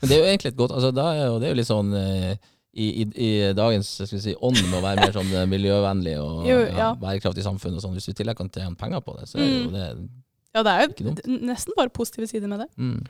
[0.00, 1.68] Men det er jo egentlig et godt altså, det, er jo, Det er jo litt
[1.68, 2.36] sånn eh,
[2.72, 6.14] i, i, i dagens skal vi si, ånd med å være mer sånn eh, miljøvennlig
[6.22, 6.90] og Jo, ja, ja.
[7.00, 7.96] bærekraftig samfunn og sånn.
[7.96, 9.88] Hvis du i tillegg kan tjene penger på det, så er jo ikke det
[10.52, 12.68] Ja, det er jo nesten bare positive sider med det.
[12.76, 13.02] mm.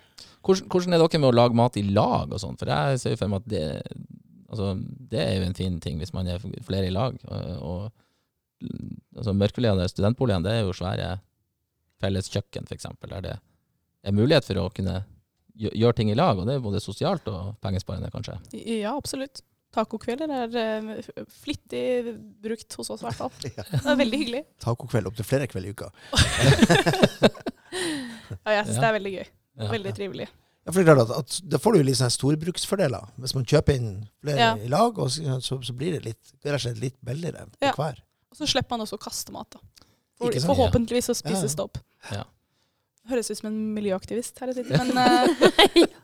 [0.46, 2.58] hvordan, hvordan er dere med å lage mat i lag og sånn?
[2.58, 3.64] For jeg ser jo for meg at det,
[4.52, 4.68] altså,
[5.12, 7.16] det er jo en fin ting hvis man er flere i lag.
[7.26, 8.68] Og, og
[9.16, 11.14] altså, Mørkeliggende studentboligene, det er jo svære
[12.02, 12.86] felles kjøkken, f.eks.
[13.08, 13.36] Der det
[14.10, 15.00] er mulighet for å kunne
[15.62, 18.38] gjøre ting i lag, og det er både sosialt og pengesparende, kanskje.
[18.56, 19.42] Ja, absolutt.
[19.72, 21.84] Tacokvelder er eh, flittig
[22.44, 23.30] brukt hos oss, i hvert fall.
[23.56, 23.64] Ja.
[23.70, 24.42] Det er veldig hyggelig.
[24.64, 25.92] Tacokveld opptil flere kvelder i uka.
[28.42, 28.80] Ja, jeg syns Ja.
[28.82, 29.26] det er veldig gøy.
[29.62, 29.66] Ja.
[29.72, 30.26] Veldig trivelig.
[30.64, 33.08] Ja, for det er klart at, at Da får du litt sånne storbruksfordeler.
[33.18, 33.88] Hvis man kjøper inn
[34.22, 34.50] flere Ja.
[34.56, 37.48] i lag, og så, så, så blir det litt, det rett og slett litt billigere
[37.60, 37.72] Ja.
[37.74, 37.98] hver.
[38.30, 39.58] Og så slipper man også å kaste mat, da.
[40.18, 41.36] For, forhåpentligvis så Ja, ja.
[41.36, 41.78] spises det opp.
[42.12, 42.22] Ja.
[43.10, 45.88] Høres ut som en miljøaktivist her jeg sitter, men uh,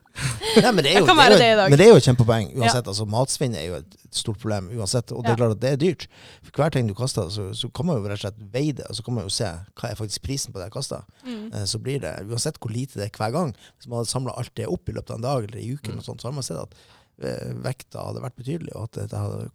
[0.59, 1.71] Nei, men det er jo, det være jo, det i dag.
[1.71, 2.89] Men det er jo et kjempepoeng uansett.
[2.91, 5.13] Altså, matsvinn er jo et stort problem uansett.
[5.15, 5.35] Og det Ja.
[5.37, 6.07] er klart at det er dyrt.
[6.43, 8.89] For hver ting du kaster, så, så kan man jo rett og slett veie det.
[8.91, 9.47] Og så kan man jo se
[9.79, 11.05] hva er faktisk prisen på det jeg kaster.
[11.23, 11.45] mm.
[11.55, 14.35] Eh, Så blir det, uansett hvor lite det er hver gang, hvis man hadde samla
[14.41, 16.03] alt det opp i løpet av en dag eller i uken, Mm.
[16.09, 16.75] sånt, så hadde man sett at
[17.23, 19.51] eh, vekta hadde vært betydelig, og at det hadde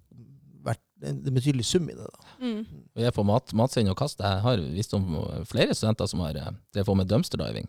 [1.04, 2.08] vært er en betydelig sum i det.
[2.08, 2.36] da.
[2.42, 2.84] Mm.
[2.96, 5.18] Og jeg på mat, matsvinn og kast, jeg har visst om
[5.50, 7.68] flere studenter som har det drevet på med dumpster diving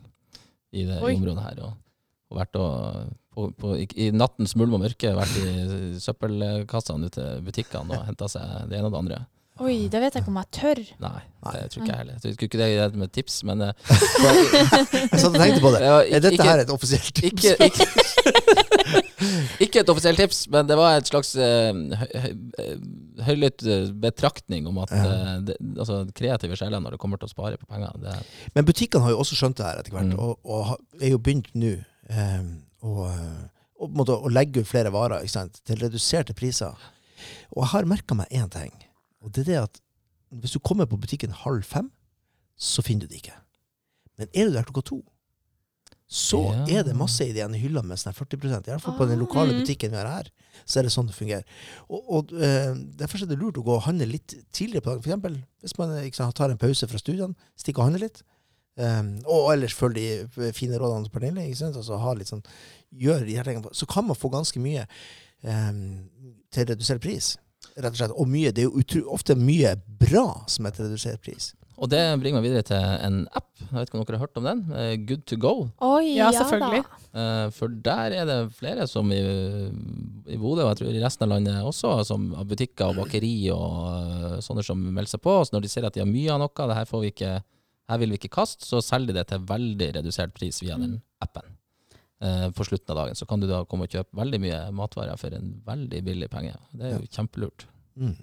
[0.75, 1.15] i det Oi.
[1.15, 1.61] området her.
[1.67, 1.73] Og,
[2.31, 7.29] og vært og, på, på, i, I nattens mulm og mørke vært i søppelkassene ute
[7.37, 9.21] i butikkene og henta seg det ene og det andre.
[9.63, 10.79] Oi, det vet jeg ikke om jeg tør.
[10.99, 11.51] Nei, Nei.
[11.55, 12.15] det tror ikke jeg heller.
[12.25, 13.73] Jeg skulle ikke det gitt med tips, men eh,
[15.13, 15.79] Jeg satt og tenkte på det.
[15.85, 17.45] Ja, Er dette ikke- her et offisielt tips?
[17.45, 17.85] ikke, ikke,
[19.65, 22.27] ikke et offisielt tips, men det var et slags eh, høy,
[23.29, 25.03] høylytt eh, betraktning om at Ja.
[25.07, 27.95] eh, det, altså, kreative sjeler når det kommer til å spare på penger.
[28.03, 28.15] Det,
[28.59, 30.19] Men butikkene har jo også skjønt det her etter hvert, Mm.
[30.19, 31.77] og, og er jo begynt nå
[32.11, 32.51] um,
[32.83, 33.07] å,
[33.79, 33.87] å,
[34.19, 36.75] å legge ut flere varer ikke sant, til reduserte priser.
[37.55, 38.73] Og jeg har merka meg én ting,
[39.25, 39.81] og det er det at
[40.35, 41.89] hvis du kommer på butikken halv fem,
[42.57, 43.35] så finner du det ikke.
[44.19, 45.01] Men er du der klokka to,
[46.07, 46.79] så Ja.
[46.79, 49.17] er det masse i de hylla med sånn her 40 I hvert fall på den
[49.17, 49.23] Ah.
[49.25, 49.61] lokale Mm.
[49.63, 50.29] butikken vi har her.
[50.65, 51.43] Så er det sånn det fungerer.
[51.89, 55.01] Og, og uh, Derfor er det lurt å gå og handle litt tidligere på dagen.
[55.01, 58.21] Eksempel, hvis man ikke sant, tar en pause fra studiene, stikker og handle litt.
[58.77, 61.47] Um, og ellers følger de fine rådene til Pernille.
[61.47, 61.75] Ikke sant?
[61.75, 62.43] Altså, ha litt sånn,
[62.93, 63.73] gjør de her tingene.
[63.73, 64.85] Så kan man få ganske mye
[65.43, 66.09] um,
[66.51, 67.37] til redusert pris.
[67.75, 68.13] Rett og slett.
[68.15, 71.51] Og mye, det er jo utro, ofte mye bra som er til redusert pris.
[71.75, 73.49] Og det bringer meg videre til en app.
[73.59, 74.61] Jeg vet ikke om dere har hørt om den?
[74.71, 75.49] Eh, Good to go.
[75.83, 76.85] Oi, Ja, ja, selvfølgelig.
[76.87, 77.19] da.
[77.19, 81.27] Eh, For der er det flere som i, i Bodø, og jeg tror i resten
[81.27, 85.35] av landet også, som har butikker og bakeri og eh, sånne som melder seg på.
[85.43, 87.33] Så når de ser at de har mye av noe, det her, får vi ikke,
[87.91, 91.01] her vil vi ikke kaste, så selger de det til veldig redusert pris via den
[91.19, 91.57] appen.
[92.23, 95.19] Eh, På slutten av dagen så kan du da komme og kjøpe veldig mye matvarer
[95.19, 96.55] for en veldig billig penge.
[96.71, 97.67] Det er jo kjempelurt.
[97.99, 98.15] Mm.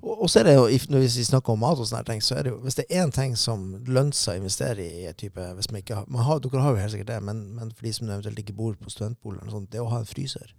[0.00, 2.22] Og, og så er det jo, hvis når vi snakker om mat og sånne ting,
[2.24, 5.04] så er det jo, hvis det er én ting som lønner seg å investere i,
[5.20, 7.72] type, hvis man ikke har, man har, Dere har jo helt sikkert det, men, men
[7.76, 10.54] for de som eventuelt ikke bor på studentbolig, det er å ha en fryser.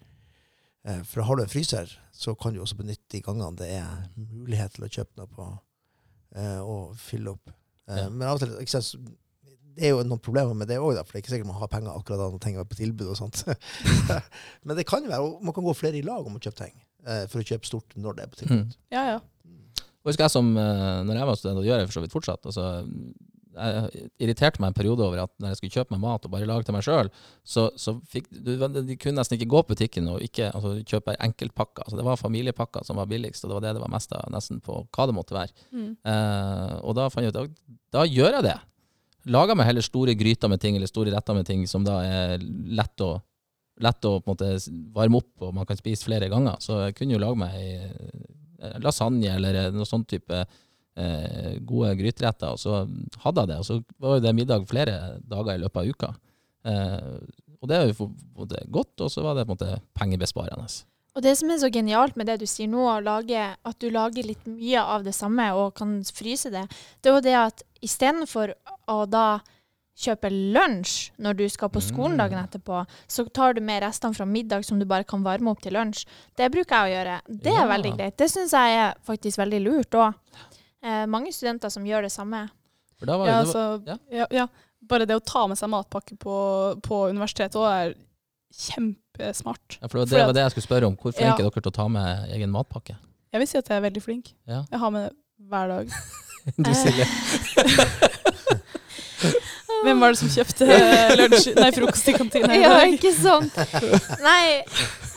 [0.88, 4.06] Eh, For har du en fryser, så kan du også benytte de gangene det er
[4.16, 5.50] mulighet til å kjøpe noe på,
[6.38, 7.52] eh, og fylle opp.
[7.92, 8.08] Ja.
[8.08, 9.10] Men av og til ikke sant,
[9.78, 11.72] det er jo noen problemer med det òg, for det er ikke sikkert man har
[11.72, 13.44] penger akkurat da når ting er på tilbud og sånt.
[14.66, 16.64] Men det kan jo være, og man kan gå flere i lag om å kjøpe
[16.64, 18.74] ting, eh, for å kjøpe stort når det er på tilbud.
[18.74, 18.80] Mm.
[18.96, 19.20] Ja, ja.
[20.02, 22.16] Og husker jeg som, eh, når jeg var student, og gjør jeg for så vidt
[22.16, 22.70] fortsatt, altså,
[23.52, 26.48] jeg irriterte meg en periode over at når jeg skulle kjøpe meg mat og bare
[26.48, 27.10] lage til meg sjøl,
[27.44, 31.18] så, så fikk du, de kunne nesten ikke gå på butikken og ikke altså, kjøpe
[31.28, 31.86] enkeltpakker.
[31.86, 34.28] Altså, det var familiepakker som var billigst, og det var det det var mest av,
[34.34, 35.68] nesten på hva det måtte være.
[35.76, 35.90] Mm.
[36.14, 38.58] Eh, og da fant jeg ut at da gjør jeg det.
[39.30, 42.42] Lager meg heller store gryter med ting, eller store retter med ting som da er
[42.42, 43.14] lett å,
[43.82, 44.56] lett å måte
[44.96, 46.58] varme opp, og man kan spise flere ganger.
[46.64, 52.56] Så jeg kunne jo lage meg eh, lasagne eller noe sånn type eh, gode gryteretter,
[52.56, 52.84] og så
[53.24, 53.60] hadde jeg det.
[53.62, 56.14] Og så var jo det middag flere dager i løpet av uka.
[56.72, 57.14] Eh,
[57.62, 60.66] og det er jo både godt, og så var det på en måte pengebesparende.
[61.16, 63.90] Og det som er så genialt med det du sier nå, å lage, at du
[63.92, 66.64] lager litt mye av det samme og kan fryse det,
[67.02, 68.54] det er jo det at istedenfor
[68.88, 69.42] å da
[70.02, 72.46] kjøpe lunsj når du skal på skolen dagen Mm.
[72.48, 75.74] etterpå, så tar du med restene fra middag som du bare kan varme opp til
[75.74, 76.06] lunsj.
[76.38, 77.22] Det bruker jeg å gjøre.
[77.28, 77.68] Det er Ja.
[77.68, 78.18] veldig greit.
[78.18, 80.14] Det syns jeg er faktisk veldig lurt òg.
[80.82, 82.50] Eh, mange studenter som gjør det samme.
[82.98, 83.98] For da var, Ja, det var, altså, ja.
[84.12, 84.26] ja.
[84.32, 84.48] Ja,
[84.84, 87.96] Bare det å ta med seg matpakke på, på universitetet òg er
[89.22, 89.78] kjempesmart.
[89.82, 90.98] ja, for det var det, at- det jeg skulle spørre om.
[90.98, 91.46] Hvor flinke Ja.
[91.46, 92.96] er dere til å ta med egen matpakke?
[93.32, 94.34] Jeg vil si at jeg er veldig flink.
[94.48, 94.64] Ja.
[94.72, 95.16] Jeg har med det
[95.50, 95.90] hver dag.
[96.58, 96.72] Du.
[96.74, 97.06] Silje.
[99.82, 100.68] Hvem var det som kjøpte
[101.20, 103.58] lunsj, nei, frokost i kantina i Ja, ikke sant?
[104.22, 104.62] Nei.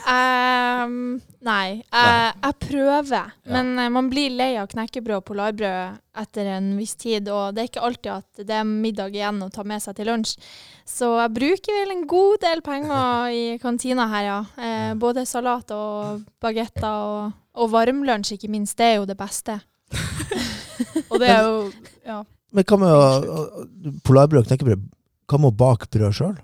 [0.05, 1.81] Um, nei.
[1.81, 3.33] Jeg, jeg prøver.
[3.49, 7.62] Men eh, man blir lei av knekkebrød og polarbrød etter en viss tid, og det
[7.62, 10.37] er ikke alltid at det er middag igjen å ta med seg til lunsj.
[10.89, 14.41] Så jeg bruker vel en god del penger i kantina her, ja.
[14.59, 18.77] Uh, både salat og bagetter og, og varmlunsj, ikke minst.
[18.79, 19.61] Det er jo det beste.
[21.12, 21.59] Og det er jo
[22.07, 22.23] ja.
[22.55, 23.65] Men hva med å-
[24.07, 24.85] polarbrød og knekkebrød?
[25.31, 26.37] Hva med å bake brød sjøl?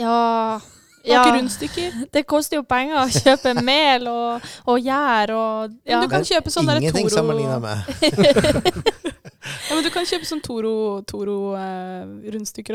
[0.00, 0.60] Ja,
[1.00, 1.22] Bake ja.
[1.34, 1.92] rundstykker.
[2.14, 5.98] Det koster jo penger å kjøpe mel og, og gjær og Ja.
[5.98, 7.78] Men Du kan kjøpe sånn der Ingenting Toro sammenligna med
[9.40, 10.72] ja, men du kan kjøpe sånn Toro,
[11.08, 12.04] Toro eh,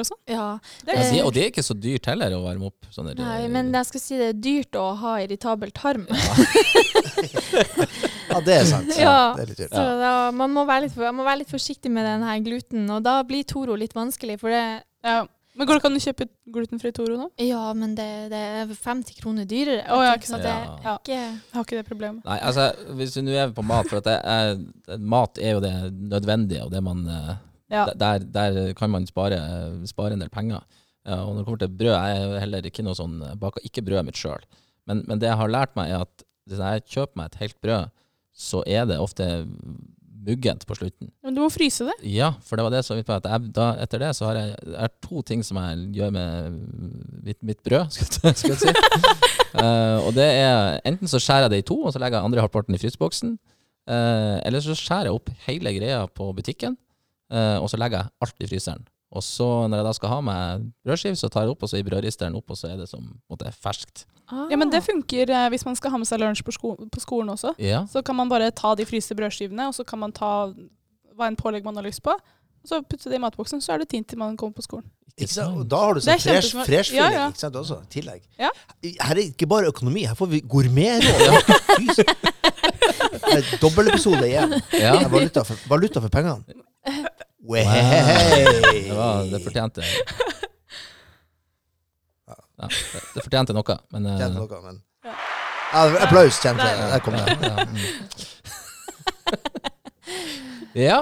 [0.01, 0.17] også.
[0.29, 0.47] ja.
[0.85, 3.71] Det er og det er ikke så dyrt heller å varme opp sånne Nei, men
[3.73, 6.07] jeg skal si det er dyrt å ha irritabel tarm.
[8.35, 8.89] Ja, det er sant.
[8.99, 9.19] Ja.
[9.37, 9.75] Det er litt dyrt.
[9.75, 12.89] Så da, man, må være litt, man må være litt forsiktig med den her gluten,
[12.91, 14.39] og da blir Toro litt vanskelig.
[14.41, 14.63] For det
[15.05, 15.21] ja.
[15.55, 17.25] Men går det kan du kjøpe glutenfri Toro nå?
[17.39, 19.85] Ja, men det, det er 50 kroner dyrere.
[19.87, 20.43] Å, ja, ikke så sant.
[20.43, 20.73] det Ja.
[20.83, 20.95] Ja.
[20.99, 22.25] ikke Jeg har ikke det problemet.
[22.27, 22.65] Nei, altså,
[22.99, 25.73] hvis du nå er på mat, for at det er, mat er jo det
[26.11, 27.33] nødvendige, og det man eh,
[27.71, 27.85] Ja.
[27.95, 29.39] der, der kan man spare,
[29.87, 30.61] spare en del penger.
[31.05, 33.65] Ja, og når det kommer til brød, jeg er heller ikke noe sånn bak Baker
[33.69, 34.43] ikke brødet mitt sjøl.
[34.89, 37.57] Men, men det jeg har lært meg, er at hvis jeg kjøper meg et helt
[37.61, 37.93] brød,
[38.35, 39.25] så er det ofte
[40.25, 41.09] muggent på slutten.
[41.23, 41.95] Men du må fryse det.
[42.09, 44.39] Ja, for det var det som vidt på at jeg, da, etter det så har
[44.39, 44.55] jeg,
[44.85, 46.55] er to ting som jeg gjør med
[47.25, 48.73] mitt, mitt brød, skal jeg, skal jeg si.
[49.59, 52.29] uh, og det er enten så skjærer jeg det i to, og så legger jeg
[52.29, 53.37] andre halvparten i fryseboksen.
[53.85, 56.77] Uh, eller så skjærer jeg opp hele greia på butikken,
[57.33, 58.85] uh, og så legger jeg alt i fryseren.
[59.15, 61.79] Og så når jeg da skal ha med brødskive, så tar jeg opp, og så
[61.79, 64.05] i brødristeren opp, og så er det som måte, ferskt.
[64.27, 64.45] ah.
[64.51, 67.03] Ja, men det funker eh, hvis man skal ha med seg lunsj på, sko på
[67.03, 67.53] skolen også.
[67.61, 70.51] Ja, Så kan man bare ta de fryste brødskivene, og så kan man ta
[71.15, 72.11] hva en pålegg man har lyst på.
[72.65, 74.89] Og så putte det i matboksen, så er det tid til man kommer på skolen.
[75.15, 75.55] Ikke sant?
[75.61, 77.27] Og da har du sånn fresh, fresh feeling ja.
[77.31, 78.25] ikke sant, også, tillegg.
[78.41, 78.49] Ja.
[78.83, 81.53] Her er ikke bare økonomi, her får vi gourmetråd.
[83.61, 84.57] Dobbelepisode igjen.
[84.75, 84.95] ja.
[84.99, 86.43] Det Valuta for, valuta for pengene.
[87.45, 87.65] Wey.
[87.65, 89.81] Det, var, det fortjente
[92.29, 92.35] ja,
[92.65, 92.69] det,
[93.13, 94.81] det fortjente noe, men eh, noe, men
[95.75, 96.77] ja, Applaus kjente jeg.
[96.91, 97.25] Der kom det.
[97.43, 97.55] Ja.
[97.67, 97.77] mm.
[100.87, 100.99] ja.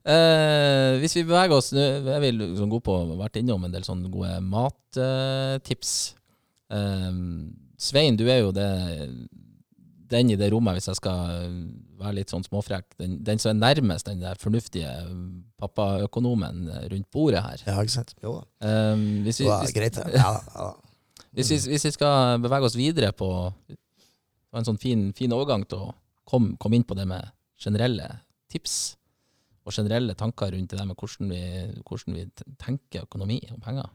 [0.00, 4.10] Eh, hvis vi beveger oss Nå Jeg vil liksom på vært innom en del sånne
[4.12, 5.92] gode mattips.
[6.72, 7.10] Eh,
[7.80, 8.68] Svein, du er jo det,
[10.10, 11.48] den i det rommet, hvis jeg skal
[12.00, 14.90] være litt sånn småfrekk, den, den som er nærmest den der fornuftige
[15.60, 17.64] pappaøkonomen rundt bordet her.
[17.66, 18.14] Ja, ikke sant?
[18.24, 18.44] Jo da.
[18.92, 20.00] Um, hvis, vi, hvis, greit.
[20.14, 20.70] Ja, ja.
[21.38, 23.30] hvis, vi, hvis vi skal bevege oss videre på
[24.56, 25.92] en sånn fin, fin overgang til å
[26.30, 27.30] komme kom inn på det med
[27.60, 28.08] generelle
[28.50, 28.96] tips
[29.66, 31.42] og generelle tanker rundt det der med hvordan vi,
[31.86, 32.26] hvordan vi
[32.60, 33.90] tenker økonomi og penger.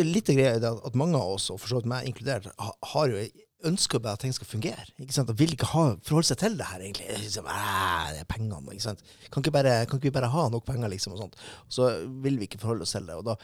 [0.00, 2.46] Litt av greia er at mange av oss, og for så vidt meg inkludert,
[2.92, 3.24] har jo
[3.68, 4.86] ønsker bare at ting skal fungere.
[4.98, 5.28] ikke sant?
[5.30, 7.06] Og vil ikke ha, forholde seg til det her, egentlig.
[7.20, 9.02] Liksom, det er pengene, ikke sant?
[9.30, 11.36] Kan ikke, bare, kan ikke vi bare ha nok penger, liksom, og sånt?
[11.68, 11.90] Så
[12.24, 13.14] vil vi ikke forholde oss til det.
[13.20, 13.36] Og da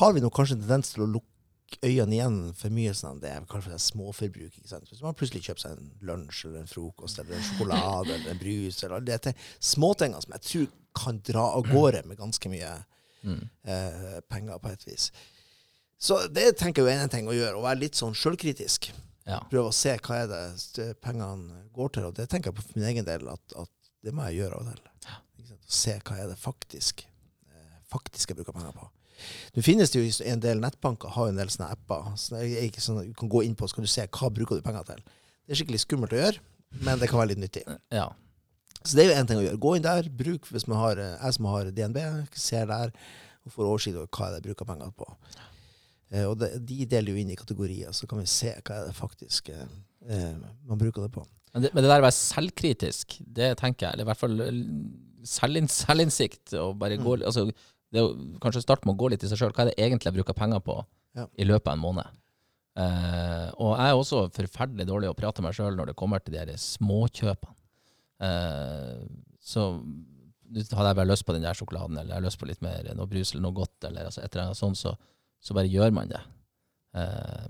[0.00, 1.26] har vi nok kanskje en tendens til å lukke
[1.86, 4.56] øynene igjen for mye sånn, det er kanskje det småforbruk.
[4.58, 4.88] ikke sant?
[4.90, 8.40] Hvis man plutselig kjøper seg en lunsj eller en frokost eller en sjokolade eller en
[8.40, 12.72] brus eller alle de småtingene som jeg tror kan dra av gårde med ganske mye
[13.22, 13.42] Mm.
[13.68, 15.10] eh, penger på et vis.
[16.00, 18.88] Så det tenker jeg er en ting å gjøre, å være litt sånn sjølkritisk.
[19.28, 19.40] Ja.
[19.50, 22.78] Prøve å se hva er det pengene går til, og det tenker jeg på for
[22.78, 23.70] min egen del at, at
[24.04, 24.86] det må jeg gjøre av og til.
[25.70, 27.04] Se hva er det faktisk,
[27.52, 28.88] eh, faktisk jeg bruker penger på.
[29.54, 32.08] Nå finnes det jo en del nettbanker har jo en del sånne apper.
[32.18, 34.06] Så det er ikke sånn at du kan gå inn på så kan du se
[34.06, 35.04] hva bruker du penger til.
[35.44, 36.42] Det er skikkelig skummelt å gjøre,
[36.86, 37.66] men det kan være litt nyttig.
[37.92, 38.08] ja.
[38.80, 39.60] Så det er jo en ting å gjøre.
[39.60, 41.98] Gå inn der, bruk hvis man har, eh, jeg som har DNB,
[42.32, 42.94] ser der
[43.44, 45.08] og får oversikt over hva jeg bruker penger på.
[46.12, 48.88] Eh, og de, de deler jo inn i kategorier, så kan vi se hva er
[48.90, 49.66] det faktisk eh,
[50.08, 50.32] eh,
[50.66, 51.22] man bruker det på.
[51.54, 54.36] Men det, men det der å være selvkritisk, det tenker jeg, eller i hvert fall
[55.26, 57.04] selvinn, selvinnsikt, og bare Mm.
[57.04, 57.44] gå, altså,
[57.90, 59.52] det er jo kanskje starte med å gå litt i seg sjøl.
[59.52, 60.76] Hva er det egentlig jeg bruker penger på
[61.18, 61.26] Ja.
[61.38, 62.06] i løpet av en måned?
[62.80, 66.22] Eh, og jeg er også forferdelig dårlig å prate med meg sjøl når det kommer
[66.22, 67.54] til de her småkjøpene.
[68.20, 69.02] Eh,
[69.42, 69.64] så
[70.74, 72.86] hadde jeg bare lyst på den der sjokoladen, eller jeg har lyst på litt mer
[72.94, 74.94] noe brus eller noe godt, eller altså et eller annet sånt, så,
[75.40, 76.20] så bare gjør man det.
[76.96, 77.48] Eh,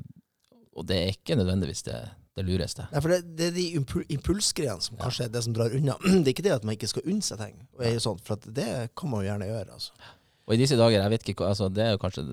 [0.78, 1.99] og det er ikke nødvendigvis det,
[2.38, 2.86] det lureste.
[2.93, 5.99] Nei, for det, det er de impul impulsgreiene som kanskje er det som drar unna.
[6.22, 7.61] Det er ikke det at man ikke skal unne seg ting,
[8.03, 9.76] sånn, for at det kan man jo gjerne gjøre.
[9.76, 10.11] Altså.
[10.47, 12.24] Og i disse dager, jeg vet ikke, altså det er jo kanskje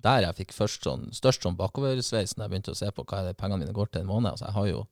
[0.00, 3.34] der jeg fikk først sånn, størst sånn bakoversveis når jeg begynte å se på hva
[3.36, 4.32] pengene mine går til en måned.
[4.32, 4.84] Altså jeg har jo,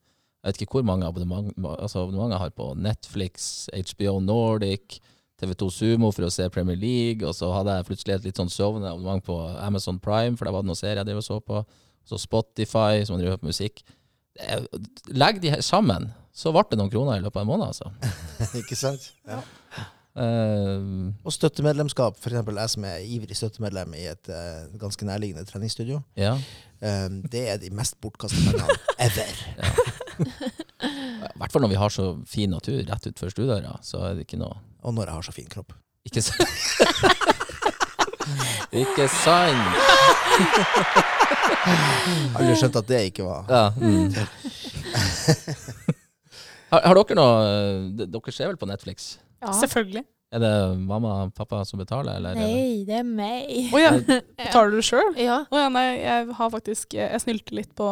[0.43, 4.99] jeg vet ikke hvor mange abonnement, altså abonnement jeg har på Netflix, HBO Nordic,
[5.41, 8.51] TV2 Sumo for å se Premier League, og så hadde jeg plutselig et litt sånn
[8.51, 11.61] sovende abonnement på Amazon Prime, for det var noen serier jeg drev og så på,
[12.09, 13.83] så Spotify, som man driver på musikk.
[14.39, 14.65] Er-
[15.11, 17.89] Legg de her sammen, så ble det noen kroner i løpet av en måned, altså.
[18.61, 19.11] ikke sant?
[19.27, 19.39] Ja.
[20.19, 26.01] Uh, Og støttemedlemskap, eksempel jeg som er ivrig støttemedlem i et uh, ganske nærliggende treningsstudio.
[26.19, 26.35] ja.
[26.79, 28.75] Eh, det er de mest bortkasta pengene
[29.05, 30.68] ever.
[30.79, 34.23] I hvert fall når vi har så fin natur rett utenfor stuedøra, så er det
[34.27, 34.55] ikke noe
[34.87, 35.73] Og når jeg har så fin kropp.
[36.07, 36.47] Ikke sant?
[38.83, 39.67] ikke sant?
[42.39, 43.65] Aldri skjønt at det ikke var Ja.
[43.75, 44.13] Mm.
[46.71, 47.35] har, har dere noe
[48.05, 49.17] Dere ser vel på Netflix?
[49.43, 49.51] Ja.
[49.55, 50.03] Selvfølgelig.
[50.29, 50.49] Er det
[50.85, 52.35] mamma og pappa som betaler, eller?
[52.37, 53.49] er Nei, det er meg.
[53.73, 53.91] Å ja.
[54.37, 55.15] Betaler du sjøl?
[55.17, 55.39] Ja.
[55.49, 57.87] Oh, ja, nei, jeg har faktisk Jeg snylte litt på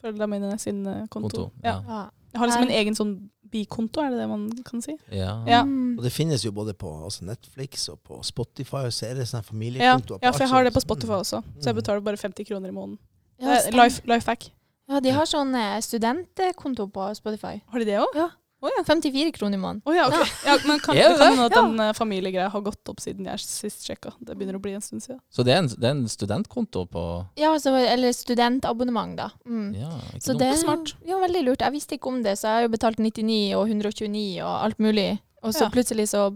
[0.00, 1.28] foreldrene mine sin eh, konto.
[1.28, 1.80] Konto, Ja.
[1.88, 2.04] ja.
[2.32, 3.12] Jeg har liksom en egen sånn
[3.50, 4.92] bikonto, er det det man kan si?
[5.10, 5.42] Ja.
[5.48, 5.62] Ja.
[5.64, 5.96] Mm.
[5.98, 9.24] Og det finnes jo både på altså Netflix og på Spotify, og så er det
[9.30, 10.18] sånne Ja, familiekontoer.
[10.22, 11.80] ja, for jeg har det på Spotify også, så jeg Mm.
[11.80, 12.98] betaler bare 50 kroner i måneden.
[13.40, 13.84] Ja, stemmer.
[13.84, 14.50] life, life hack.
[14.88, 17.60] ja, de har sånn eh, studentkonto på Spotify.
[17.72, 18.14] Har de det òg?
[18.14, 18.28] Ja.
[18.58, 18.82] Å ja.
[18.86, 19.82] 54 kroner i måneden.
[19.86, 20.26] Oh, ja, okay.
[20.46, 23.38] Ja, men kan, det kan hende at den uh, familiegreia har gått opp siden jeg
[23.44, 24.10] sist sjekka.
[24.18, 25.20] Det begynner å bli en stund siden.
[25.30, 27.04] Så det er, en, det er en studentkonto på
[27.38, 29.28] Ja, så, eller studentabonnement, da.
[29.46, 29.70] Mm.
[29.78, 30.40] Ja, ikke Så noe.
[30.42, 30.94] det er smart.
[31.06, 31.62] Ja, veldig lurt.
[31.62, 34.82] Jeg visste ikke om det, så jeg har jo betalt 99 og 129 og alt
[34.82, 35.08] mulig.
[35.46, 35.70] Og så Ja.
[35.70, 36.26] plutselig så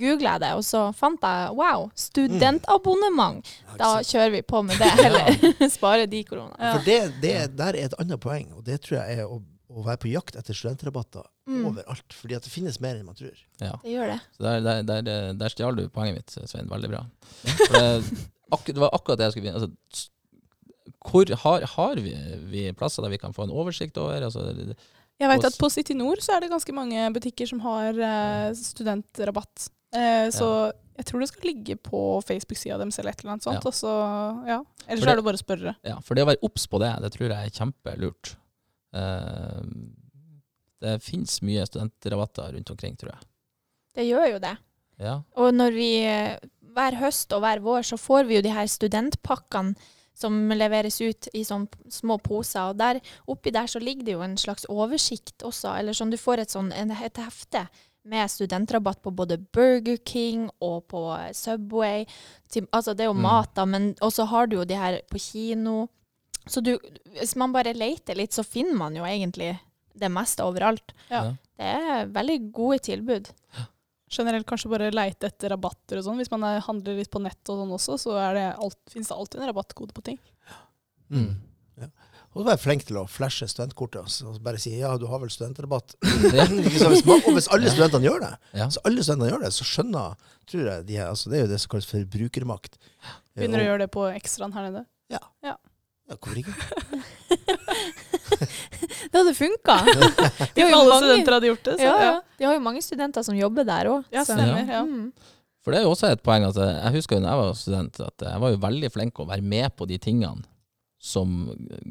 [0.00, 3.44] googla jeg det, og så fant jeg wow, studentabonnement.
[3.72, 3.76] Mm.
[3.78, 5.36] Da kjører vi på med det heller.
[5.76, 6.56] Spare de koronene.
[6.58, 6.72] Ja.
[6.76, 9.40] For det, det der er et annet poeng, og det tror jeg er å,
[9.72, 11.64] å være på jakt etter studentrabatter Mm.
[11.72, 12.12] overalt.
[12.14, 13.34] Fordi at det finnes mer enn man tror.
[13.60, 13.72] Ja.
[13.82, 14.18] Det gjør det.
[14.36, 16.68] Så der, der, der, der stjal du poenget mitt, Svein.
[16.70, 17.00] Veldig bra.
[17.66, 20.08] For det, det var akkurat det jeg skulle begynne altså,
[21.02, 22.12] Hvor har, har vi,
[22.52, 24.22] vi plasser der vi kan få en oversikt over?
[24.28, 24.76] Altså, det-
[25.20, 28.52] Jeg vet at på City Nord så er det ganske mange butikker som har eh,
[28.54, 29.68] studentrabatt.
[29.94, 33.62] Eh, så jeg tror det skal ligge på Facebook-sida deres eller et eller annet sånt.
[33.62, 33.66] Ja.
[33.66, 33.92] Og så,
[34.46, 34.60] ja.
[34.88, 35.74] Ellers det- er det bare å spørre.
[35.84, 38.36] ja, for det å være obs på det, det tror jeg er kjempelurt.
[38.92, 39.60] Eh,
[40.82, 43.28] det finnes mye studentrabatter rundt omkring, tror jeg.
[43.94, 44.56] Det gjør jo det.
[45.02, 45.16] Ja.
[45.38, 46.38] Og når vi eh,
[46.74, 49.74] hver høst og hver vår så får vi jo de her studentpakkene
[50.14, 52.72] som leveres ut i sånn små poser.
[52.72, 56.18] Og der, oppi der så ligger det jo en slags oversikt også, eller sånn du
[56.20, 57.66] får et sånn et hefte
[58.04, 61.00] med studentrabatt på både Burger King og på
[61.38, 62.04] Subway.
[62.50, 63.22] Til, altså det er jo Mm.
[63.22, 65.88] mat, da, men også har du jo de her på kino.
[66.46, 66.72] Så du,
[67.18, 69.52] hvis man bare leter litt, så finner man jo egentlig
[69.94, 70.94] det meste overalt.
[71.10, 71.24] Ja.
[71.28, 71.36] Ja.
[71.62, 73.28] Det er veldig gode tilbud.
[74.12, 76.18] Generelt kanskje bare leite etter rabatter og sånn.
[76.20, 79.16] Hvis man er, handler litt på nett og sånn også, så det alt, finnes det
[79.16, 80.18] alltid en rabattkode på ting.
[81.12, 81.30] Mm.
[82.32, 85.20] Og så være flink til å flashe studentkortet altså, og bare si ja, du har
[85.20, 85.96] vel studentrabatt.
[86.32, 86.46] Ja.
[86.48, 88.68] Hvis, man, og hvis alle studentene gjør det, Ja.
[88.72, 90.14] så alle studentene gjør det, så skjønner
[90.48, 92.78] tror jeg de her, altså, Det er jo det som kalles for brukermakt.
[93.36, 94.84] Begynner Og- å gjøre det på ekstraen her nede.
[95.12, 95.20] Ja.
[95.44, 95.56] Ja,
[96.18, 96.52] hvorfor ikke?
[99.12, 99.76] det hadde funka.
[100.56, 102.10] Hvis alle studenter hadde gjort det, så ja, ja.
[102.10, 102.38] ja.
[102.38, 104.08] De har jo mange studenter som jobber der òg.
[104.14, 104.82] Ja, stemmer, ja.
[104.86, 105.10] Mm.
[105.62, 107.58] For det er jo også et poeng at jeg jeg husker jo da jeg var
[107.58, 110.48] student, at jeg var jo veldig flink å være med på de tingene
[111.02, 111.30] som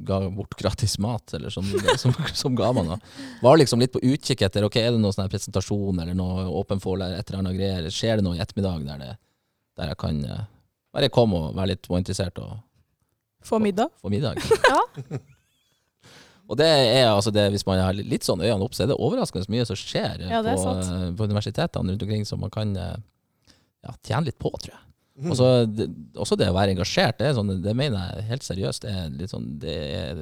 [0.08, 1.68] ga bort gratis mat, eller som,
[2.02, 3.00] som, som ga meg noe.
[3.44, 6.80] Var liksom litt på utkikk etter ok, er det noen sånn presentasjon eller noe åpen
[6.84, 7.90] forelære, et eller annet greier.
[7.92, 9.16] Skjer det noe i ettermiddag der, det,
[9.80, 10.46] der jeg kan eh,
[10.96, 12.56] bare komme og være litt interessert og
[13.44, 13.90] Få middag.
[14.02, 14.38] få middag?
[14.72, 15.20] Ja.
[16.52, 18.98] Og det er altså det, hvis man har litt sånn øynene opp, så er det
[19.00, 22.74] overraskende mye som skjer eh, Ja, på, eh, på universitetene rundt omkring som man kan
[22.76, 22.98] eh,
[23.86, 24.82] ja, tjene litt på, tror jeg.
[25.22, 25.30] Mm.
[25.32, 25.86] Også, det,
[26.20, 28.84] også det å være engasjert, det, er sånn, det mener jeg helt seriøst.
[28.84, 30.20] Det er, litt sånn, det er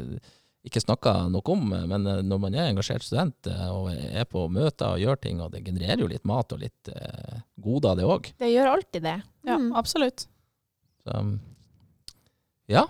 [0.70, 5.02] ikke snakka nok om, men når man er engasjert student og er på møter og
[5.02, 8.30] gjør ting, og det genererer jo litt mat og litt eh, goder, det òg.
[8.44, 9.18] Det gjør alltid det.
[9.50, 9.72] Ja, Mm.
[9.82, 10.28] absolutt.
[12.70, 12.84] Ja.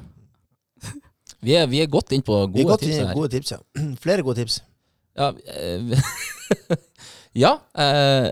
[1.46, 3.60] Vi er, vi er godt innpå gode godt tips inn gode tips, ja.
[4.04, 4.60] Flere gode tips.
[5.20, 5.96] Ja, eh,
[7.44, 8.28] ja eh,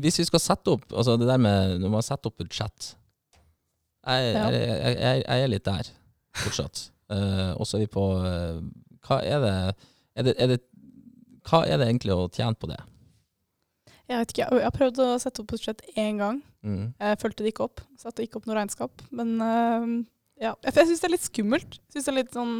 [0.00, 4.32] hvis vi skal sette opp Altså det der med når man setter opp budsjett Jeg,
[4.34, 4.48] Ja.
[4.50, 5.88] jeg, jeg, jeg, er litt der
[6.36, 6.82] fortsatt.
[7.10, 8.58] Eh, og så er vi på eh,
[9.06, 9.54] Hva er det,
[10.18, 10.58] er det, er det
[11.48, 12.80] Hva er det egentlig å tjene på det?
[14.06, 16.36] Jeg vet ikke, jeg har prøvd å sette opp budsjett én gang.
[16.62, 16.92] Mm.
[16.94, 17.80] Jeg fulgte det ikke opp.
[17.98, 19.02] Satte ikke opp noe regnskap.
[19.10, 19.94] Men øh,
[20.40, 21.78] ja, jeg, syns det er litt skummelt.
[21.92, 22.58] Synes det er litt sånn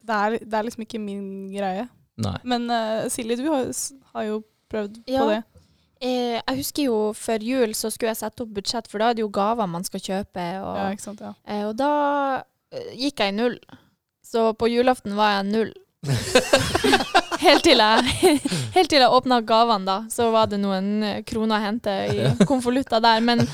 [0.00, 1.84] det er, det er liksom ikke min greie.
[2.20, 2.36] Nei.
[2.48, 3.68] Men uh, Silje, du har,
[4.14, 4.40] har jo
[4.72, 5.20] prøvd Ja.
[5.22, 5.40] på det.
[6.00, 9.18] Eh, jeg husker jo før jul så skulle jeg sette opp budsjett, for da er
[9.18, 10.44] det jo gaver man skal kjøpe.
[10.64, 11.20] Og, Ja, ikke sant?
[11.20, 11.34] Ja.
[11.44, 11.90] eh, og da
[12.72, 13.58] eh, gikk jeg i null.
[14.24, 15.72] Så på julaften var jeg null.
[17.44, 18.38] helt til jeg,
[18.76, 19.98] helt til jeg åpna gavene, da.
[20.08, 23.20] Så var det noen kroner å hente i konvolutter der.
[23.20, 23.44] Men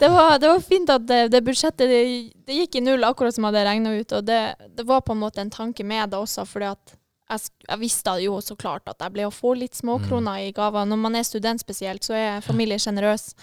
[0.00, 2.04] det var, det var fint at det, det budsjettet det,
[2.48, 4.14] det gikk i null, akkurat som jeg hadde regna ut.
[4.16, 4.40] Og det,
[4.78, 6.94] det var på en måte en tanke med det også, fordi at
[7.30, 10.88] jeg, jeg visste jo så klart at jeg ble å få litt småkroner i gaver.
[10.88, 13.34] Når man er student spesielt, så er familie sjenerøs.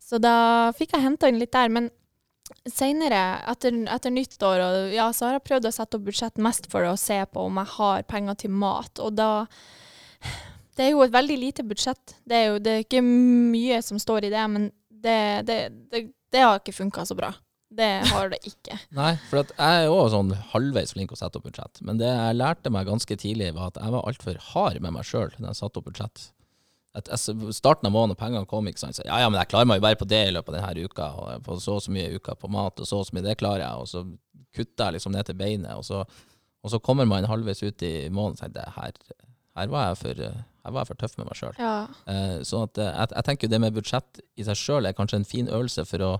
[0.00, 1.68] Så da fikk jeg henta inn litt der.
[1.68, 1.90] Men
[2.64, 6.70] seinere, etter, etter nyttår, og, ja, så har jeg prøvd å sette opp budsjett mest
[6.72, 9.04] for å se på om jeg har penger til mat.
[9.04, 9.30] Og da
[10.78, 12.16] Det er jo et veldig lite budsjett.
[12.24, 14.70] Det er jo det er ikke mye som står i det, men
[15.04, 15.58] det, det,
[15.92, 17.32] det, det har ikke funka så bra.
[17.68, 18.78] Det har det ikke.
[18.98, 21.82] Nei, for jeg er òg sånn halvveis flink å sette opp budsjett.
[21.84, 25.08] Men det jeg lærte meg ganske tidlig, var at jeg var altfor hard med meg
[25.08, 26.30] sjøl når jeg satte opp budsjett.
[26.96, 28.96] At jeg, starten av måneden, pengene kom, ikke sant.
[28.96, 30.88] Så, ja, ja, men jeg klarer meg jo bare på det i løpet av denne
[30.88, 31.10] uka.
[31.20, 33.36] Og på så og så mye uker på mat, og så og så mye, det
[33.42, 33.84] klarer jeg.
[33.84, 34.04] Og så
[34.56, 35.74] kutter jeg liksom ned til beinet.
[35.76, 36.02] Og så,
[36.64, 38.96] og så kommer man halvveis ut i måneden og tenker her,
[39.60, 40.24] her, var jeg for,
[40.68, 41.56] her var jeg for tøff med meg sjøl.
[41.58, 41.74] Ja.
[42.12, 44.96] Eh, sånn at eh, jeg, jeg tenker jo det med budsjett i seg sjøl er
[44.98, 46.12] kanskje en fin øvelse for å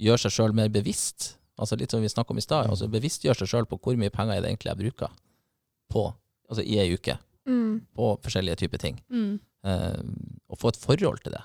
[0.00, 1.34] gjøre seg sjøl mer bevisst.
[1.60, 2.70] Altså Litt som vi snakka om i stad.
[2.72, 5.12] Altså bevisstgjøre seg sjøl på hvor mye penger er det egentlig jeg bruker
[5.92, 6.06] på,
[6.48, 7.18] altså i ei uke
[7.50, 7.80] Mm.
[7.96, 8.98] på forskjellige typer ting.
[9.10, 9.40] Mm.
[9.64, 10.02] Eh,
[10.52, 11.40] og få et forhold til det.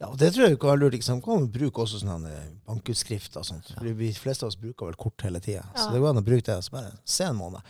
[0.00, 0.92] Ja, og Det tror jeg ikke er lurt.
[0.96, 1.20] Liksom.
[1.22, 2.32] Kan man bruke også sånne
[2.66, 3.68] bankutskrifter og sånt.
[3.76, 5.62] For De fleste av oss bruker vel kort hele tida.
[5.76, 6.56] Så det går an å bruke det.
[6.66, 7.60] Så bare se en måned.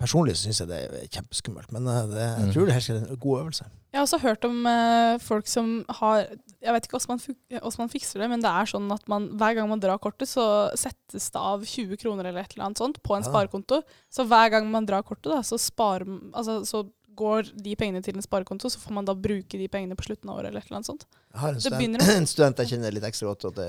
[0.00, 2.52] Personlig så syns jeg det er kjempeskummelt, men eh, det, jeg Mm.
[2.54, 3.66] tror det her er en god øvelse.
[3.92, 6.20] Jeg har også hørt om eh, folk som har
[6.62, 9.68] Jeg vet ikke hvordan man, fikser det, men det er sånn at man, hver gang
[9.68, 10.44] man drar kortet, så
[10.78, 13.28] settes det av 20 kroner eller et eller annet sånt på en Ja.
[13.28, 13.82] sparekonto.
[14.12, 16.00] Så hver gang man drar kortet, da, så, spar,
[16.32, 16.84] altså, så
[17.16, 20.30] går de pengene til en sparekonto, så får man da bruke de pengene på slutten
[20.30, 21.04] av året eller et eller annet sånt.
[21.34, 23.68] Jeg har en Det student, en student jeg kjenner litt ekstra godt, og det,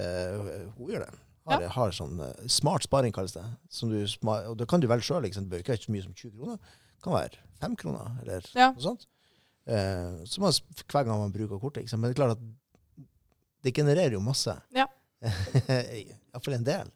[0.77, 1.11] hun gjør det.
[1.49, 3.43] Har, har sånn eh, smart sparing, kalles det.
[3.73, 3.97] Som du,
[4.29, 5.23] og det kan du velge sjøl.
[5.25, 6.57] Det bør ikke være så mye som 20 kroner.
[6.95, 8.71] Det kan være 5 kroner, eller Ja.
[8.75, 9.07] noe sånt.
[9.65, 10.51] Eh, så man,
[10.85, 11.83] hver gang man bruker kortet.
[11.87, 11.99] Liksom.
[12.01, 13.05] Men det er klart at
[13.63, 14.53] det genererer jo masse.
[14.75, 14.85] Ja.
[15.69, 16.91] Iallfall en del.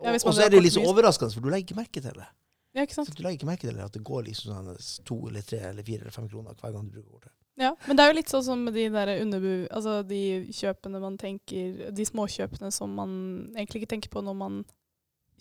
[0.00, 0.88] Og Ja, så er det litt mye.
[0.88, 2.28] overraskende, for du legger ikke merke til det.
[2.76, 3.08] Ja, ikke sant?
[3.10, 5.58] Så du legger ikke merke til det, at det går liksom sånn to eller tre
[5.72, 7.32] eller fire eller fem kroner hver gang du bruker kortet.
[7.60, 9.66] Ja, men det er jo litt sånn som de der underbu...
[9.68, 10.20] Altså de
[10.56, 13.10] kjøpene man tenker De småkjøpene som man
[13.52, 14.60] egentlig ikke tenker på når man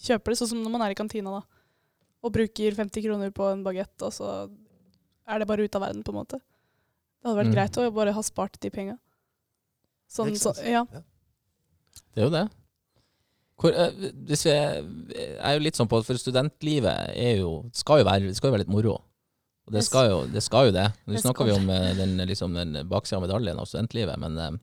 [0.04, 1.42] kjøper det, sånn som når man er i kantina, da.
[2.24, 4.30] Og bruker 50 kroner på en bagett, og så
[5.30, 6.40] er det bare ute av verden, på en måte.
[7.20, 7.56] Det hadde vært Mm.
[7.56, 8.98] greit å bare ha spart de penga.
[10.10, 10.84] Sånn, så, ja.
[12.16, 12.46] Det er jo det.
[13.60, 13.92] Hvor, eh,
[14.28, 14.84] hvis vi er,
[15.44, 18.56] er jo litt sånn på at For studentlivet er jo, skal, jo være, skal jo
[18.56, 18.98] være litt moro.
[19.70, 20.42] Og det skal jo det.
[20.42, 20.88] Skal jo det.
[21.06, 24.18] Nå Det snakker skal vi om eh, den, liksom, den baksida av medaljen av studentlivet,
[24.18, 24.56] men eh,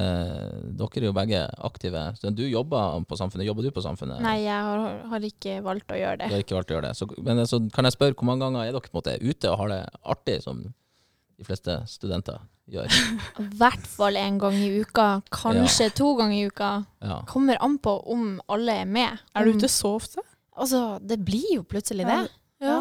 [0.00, 2.02] eh, dere er jo begge aktive.
[2.18, 3.46] Så du jobber på Samfunnet.
[3.46, 4.18] Jobber du på Samfunnet?
[4.24, 6.32] Nei, jeg har, har ikke valgt å gjøre det.
[6.32, 6.98] Du har ikke valgt å gjøre det.
[6.98, 9.54] Så, men så kan jeg spørre, hvor mange ganger er dere på en måte ute
[9.54, 9.80] og har det
[10.16, 12.42] artig, som de fleste studenter
[12.74, 12.90] gjør?
[13.46, 16.72] I hvert fall en gang i uka, kanskje to ganger i uka.
[17.06, 17.22] Ja.
[17.30, 19.22] Kommer an på om alle er med.
[19.38, 20.26] Er du ute så ofte?
[20.56, 22.22] Altså, det blir jo plutselig det.
[22.64, 22.80] Ja.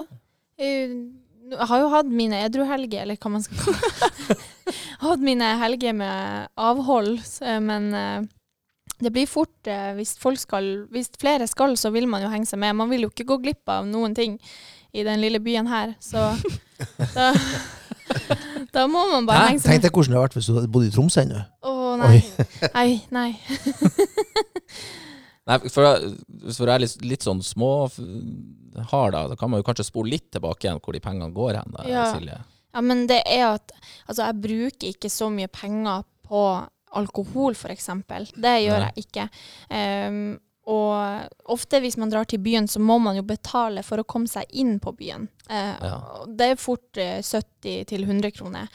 [1.45, 4.37] Jeg har jo hatt mine edruhelger, eller hva man skal kalle det.
[5.05, 8.25] hatt mine helger med avhold, eh, men eh,
[9.03, 12.47] det blir fort eh, hvis folk skal Hvis flere skal, så vil man jo henge
[12.49, 12.77] seg med.
[12.79, 14.39] Man vil jo ikke gå glipp av noen ting
[14.95, 16.31] i den lille byen her, så
[17.17, 17.29] da,
[18.75, 19.47] da må man bare Hæ?
[19.51, 19.73] henge seg med.
[19.75, 21.43] Tenk deg hvordan det hadde vært hvis du hadde bodd i Tromsø ennå.
[21.61, 22.19] Å nei.
[22.73, 23.29] Nei, nei.
[25.45, 25.85] Nei, for,
[26.49, 30.31] for å være litt, litt sånn småhard, da, da kan man jo kanskje spole litt
[30.33, 32.05] tilbake igjen hvor de pengene går hen, da, Ja.
[32.15, 32.39] Silje.
[32.75, 33.71] Ja, men det er at
[34.03, 36.41] Altså, jeg bruker ikke så mye penger på
[36.95, 38.25] alkohol, eksempel.
[38.35, 38.89] Det gjør Nei.
[38.95, 39.25] jeg ikke.
[39.69, 40.19] Um,
[40.71, 44.27] og ofte hvis man drar til byen, så må man jo betale for å komme
[44.31, 45.27] seg inn på byen.
[45.49, 45.97] Uh, Ja.
[46.25, 48.71] Det er fort uh, 70 100 kroner.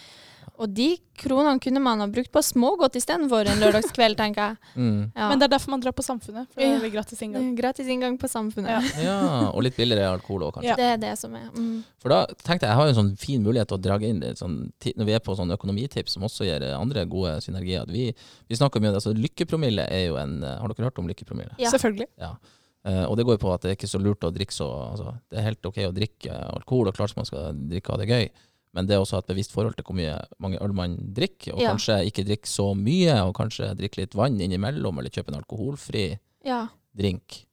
[0.60, 0.90] Og de
[1.20, 4.56] kronene kunne man ha brukt på smågodt istedenfor en lørdagskveld, tenker jeg.
[4.80, 5.10] Mm.
[5.16, 5.26] Ja.
[5.28, 6.46] Men det er derfor man drar på Samfunnet.
[6.54, 6.78] For Ja.
[6.78, 7.48] det er gratis inngang.
[7.58, 8.70] Gratis inngang på Samfunnet.
[8.70, 9.02] Ja.
[9.02, 9.16] Ja,
[9.50, 10.70] og litt billigere alkohol òg, kanskje.
[10.70, 10.76] Ja.
[10.78, 11.48] Det er det som er.
[11.56, 11.82] Mm.
[12.00, 14.20] For da tenkte jeg jeg har jo en sånn fin mulighet til å dra inn
[14.22, 14.56] litt sånn,
[14.96, 17.82] når vi er på sånn økonomitips som også gir andre gode synergier.
[17.82, 18.06] At Vi,
[18.48, 21.08] vi snakker mye om det, altså Lykkepromille er jo en eh, Har dere hørt om
[21.10, 21.52] lykkepromille?
[21.58, 21.72] Ja.
[21.74, 22.08] Selvfølgelig.
[22.20, 24.66] Eh, og det går jo på at det er ikke så lurt å drikke så
[24.92, 28.04] altså, Det er helt ok å drikke alkohol, og klart man skal drikke og ha
[28.04, 28.30] det gøy,
[28.74, 31.54] men det er også ha et bevisst forhold til hvor mye, mange øl man drikker,
[31.54, 31.72] og Ja.
[31.72, 36.18] kanskje ikke drikke så mye, og kanskje drikke litt vann innimellom, eller kjøpe en alkoholfri
[36.44, 36.68] Ja.
[36.96, 37.46] drink.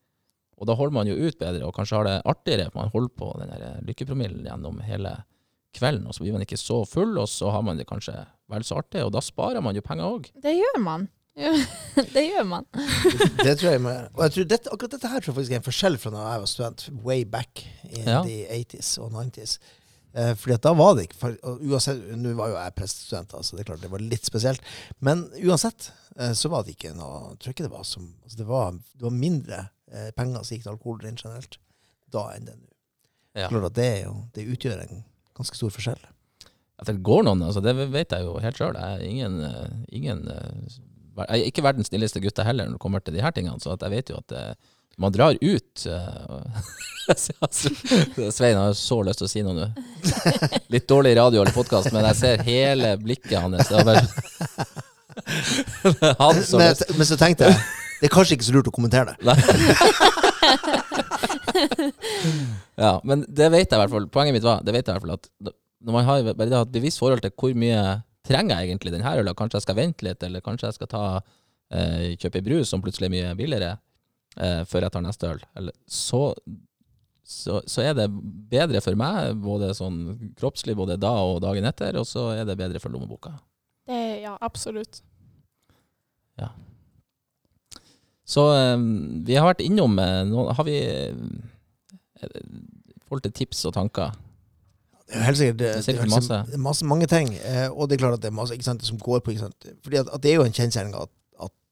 [0.57, 3.09] Og da holder man jo ut bedre, og kanskje har det artigere, at man holder
[3.17, 5.23] på den lykkepromillen gjennom hele
[5.77, 8.63] kvelden, og så blir man ikke så full, og så har man det kanskje vel
[8.63, 10.31] så artig, og da sparer man jo penger òg.
[10.41, 11.09] Det gjør man.
[11.37, 12.65] det gjør man.
[13.45, 13.91] Det tror jeg må.
[14.17, 16.23] Og jeg tror dette, akkurat dette her tror jeg faktisk er en forskjell fra da
[16.31, 17.61] jeg var student, way back
[17.91, 18.23] in Ja.
[18.25, 19.59] the 80s og 90s.
[20.17, 23.63] Eh, fordi da var det ikke for, uansett, Nå var jo jeg prestestudent, så det
[23.63, 24.63] er klart det var litt spesielt.
[25.05, 28.39] Men uansett eh, så var det ikke noe Jeg tror ikke det var som altså
[28.39, 29.59] det, var, det var mindre
[29.91, 31.59] eh, penger som gikk til alkohol rent generelt
[32.13, 32.69] da enn det nå.
[33.37, 33.49] Ja.
[33.51, 35.03] Klart at det, er jo, det utgjør en
[35.37, 35.99] ganske stor forskjell.
[36.81, 38.77] At det går noen, altså det vet jeg jo helt sjøl.
[38.77, 39.37] Jeg er ingen,
[39.93, 40.79] ingen eh,
[41.27, 43.75] Jeg er ikke verdens snilleste gutte heller når det kommer til de her tingene, så
[43.75, 46.37] at jeg vet jo at eh, man drar ut eh,
[48.31, 49.67] Svein har så lyst til å si noe nå.
[50.73, 53.71] Litt dårlig radio eller podkast, men jeg ser hele blikket hans.
[56.19, 57.55] Han så Men, men så tenkte jeg
[57.97, 59.33] det er kanskje ikke så lurt å kommentere det.
[62.77, 64.05] Ja, men det vet jeg i hvert fall.
[64.13, 66.59] Poenget mitt var det vet jeg i hvert fall at når man har bare det
[66.59, 67.81] et bevisst forhold til hvor mye
[68.27, 70.91] trenger jeg egentlig den her ølen, kanskje jeg skal vente litt, eller kanskje jeg skal
[70.91, 73.71] ta eh, kjøpe brus som plutselig er mye billigere
[74.39, 76.21] eh, før jeg tar neste øl, eller, så,
[77.27, 78.07] så, så er det
[78.51, 79.99] bedre for meg, både sånn
[80.39, 83.35] kroppslig både da og dagen etter, og så er det bedre for lommeboka.
[83.87, 85.01] Det, ja, absolutt.
[86.37, 86.51] Ja.
[88.27, 88.77] Så eh,
[89.27, 91.15] vi har vært innom eh, noen Har vi eh,
[92.19, 94.15] i forhold til tips og tanker?
[95.07, 96.57] Det er jo helt sikkert, det, Det er sikkert det er helt sikkert masse.
[96.65, 97.29] masse, mange ting.
[97.39, 99.45] Eh, og det er klart at det er masse ikke sant, som går på ikke
[99.45, 99.67] sant?
[99.83, 101.13] Fordi at, at det er jo en kjensgjerning at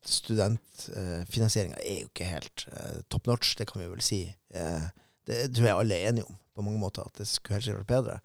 [0.09, 4.21] studentfinansieringa er jo ikke helt eh, top notch, det kan vi vel si.
[4.53, 4.87] Eh,
[5.25, 7.89] det tror jeg alle er enige om på mange måter, at det skulle helst vært
[7.89, 8.19] bedre.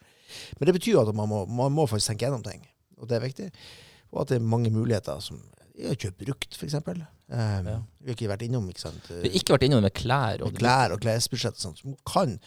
[0.59, 2.63] Men det betyr jo at man må, man må faktisk tenke gjennom ting,
[3.01, 3.49] og det er viktig.
[4.13, 5.41] Og at det er mange muligheter som
[5.81, 7.01] ja, kjøpe brukt, for eksempel.
[7.31, 7.79] Eh, Ja.
[8.01, 9.07] Vi har ikke vært innom ikke sant?
[9.11, 10.43] Vi har ikke vært innom med klær.
[10.45, 11.75] Og, med klær og klesbudsjett som
[12.09, 12.39] kan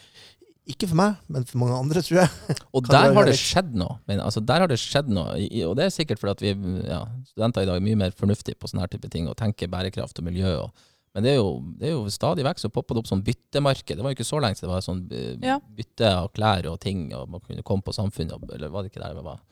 [0.70, 2.55] ikke for meg, men for mange andre, tror jeg.
[2.76, 3.97] og der har det skjedd noe.
[4.07, 5.36] Men, altså, der har det skjedd noe.
[5.68, 7.01] Og det er sikkert fordi at vi ja,
[7.34, 10.22] studenter i dag er mye mer fornuftige på sånne her type ting og tenker bærekraft
[10.22, 10.53] og miljø.
[10.64, 13.26] Og, men det er, jo, det er jo stadig vekk så popper det opp sånn
[13.28, 13.97] byttemarked.
[13.99, 16.80] Det var jo ikke så lenge siden det var sånn eh, bytte av klær og
[16.86, 19.43] ting, og man kunne komme på Samfunnet, eller var det ikke der det var?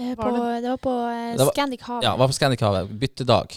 [0.00, 2.04] Eh, Var på, det- det var på eh, Scandic Havet.
[2.06, 2.92] Ja, det var på Scandic Havet.
[3.00, 3.56] Byttedag.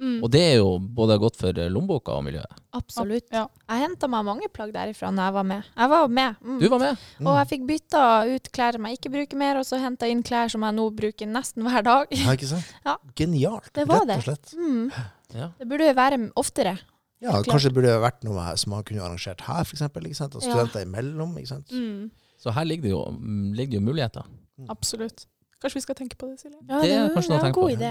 [0.00, 0.16] Mm.
[0.24, 2.50] Og det er jo både godt for eh, lommeboka og miljøet.
[2.74, 3.28] Absolutt.
[3.32, 3.44] Ja.
[3.70, 5.62] Jeg henta meg mange plagg derifra når jeg var med.
[5.78, 6.36] Jeg var med.
[6.42, 6.58] Mm.
[6.60, 7.04] Du var med.
[7.22, 8.02] Og jeg fikk bytta
[8.34, 10.88] ut klær som jeg ikke bruker mer, og så henta inn klær som jeg nå
[10.98, 12.06] bruker nesten hver dag.
[12.10, 12.74] Ja, ikke sant?
[12.88, 12.96] Ja.
[13.14, 14.52] Genialt, Det var rett og slett.
[14.58, 14.90] Mm.
[15.34, 15.48] Ja.
[15.58, 16.74] Det burde være oftere.
[17.22, 17.46] Ja, Klart.
[17.54, 20.34] kanskje det burde vært noe som man kunne arrangert her, for eksempel, ikke sant?
[20.34, 20.50] Og Ja.
[20.50, 21.38] studenter imellom.
[21.38, 21.70] Ikke sant?
[21.70, 22.10] Mm.
[22.42, 24.24] Så her ligger det jo, mm, ligger det jo muligheter.
[24.68, 25.24] Absolutt.
[25.62, 26.58] Kanskje vi skal tenke på det, Silje?
[26.68, 27.68] Ja, Det er kanskje noe å en tenke på.
[27.72, 27.90] idé.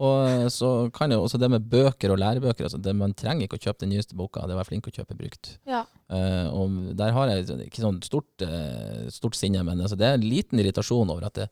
[0.00, 3.58] Og så kan jo også det med bøker og lærebøker, altså det, man trenger ikke
[3.58, 5.58] å kjøpe den nyeste boka, det er å være flink å kjøpe brukt.
[5.68, 5.82] Ja.
[6.08, 10.16] Uh, og der har jeg ikke sånn stort, eh, stort sinne, men altså det er
[10.16, 11.48] en liten irritasjon over at det,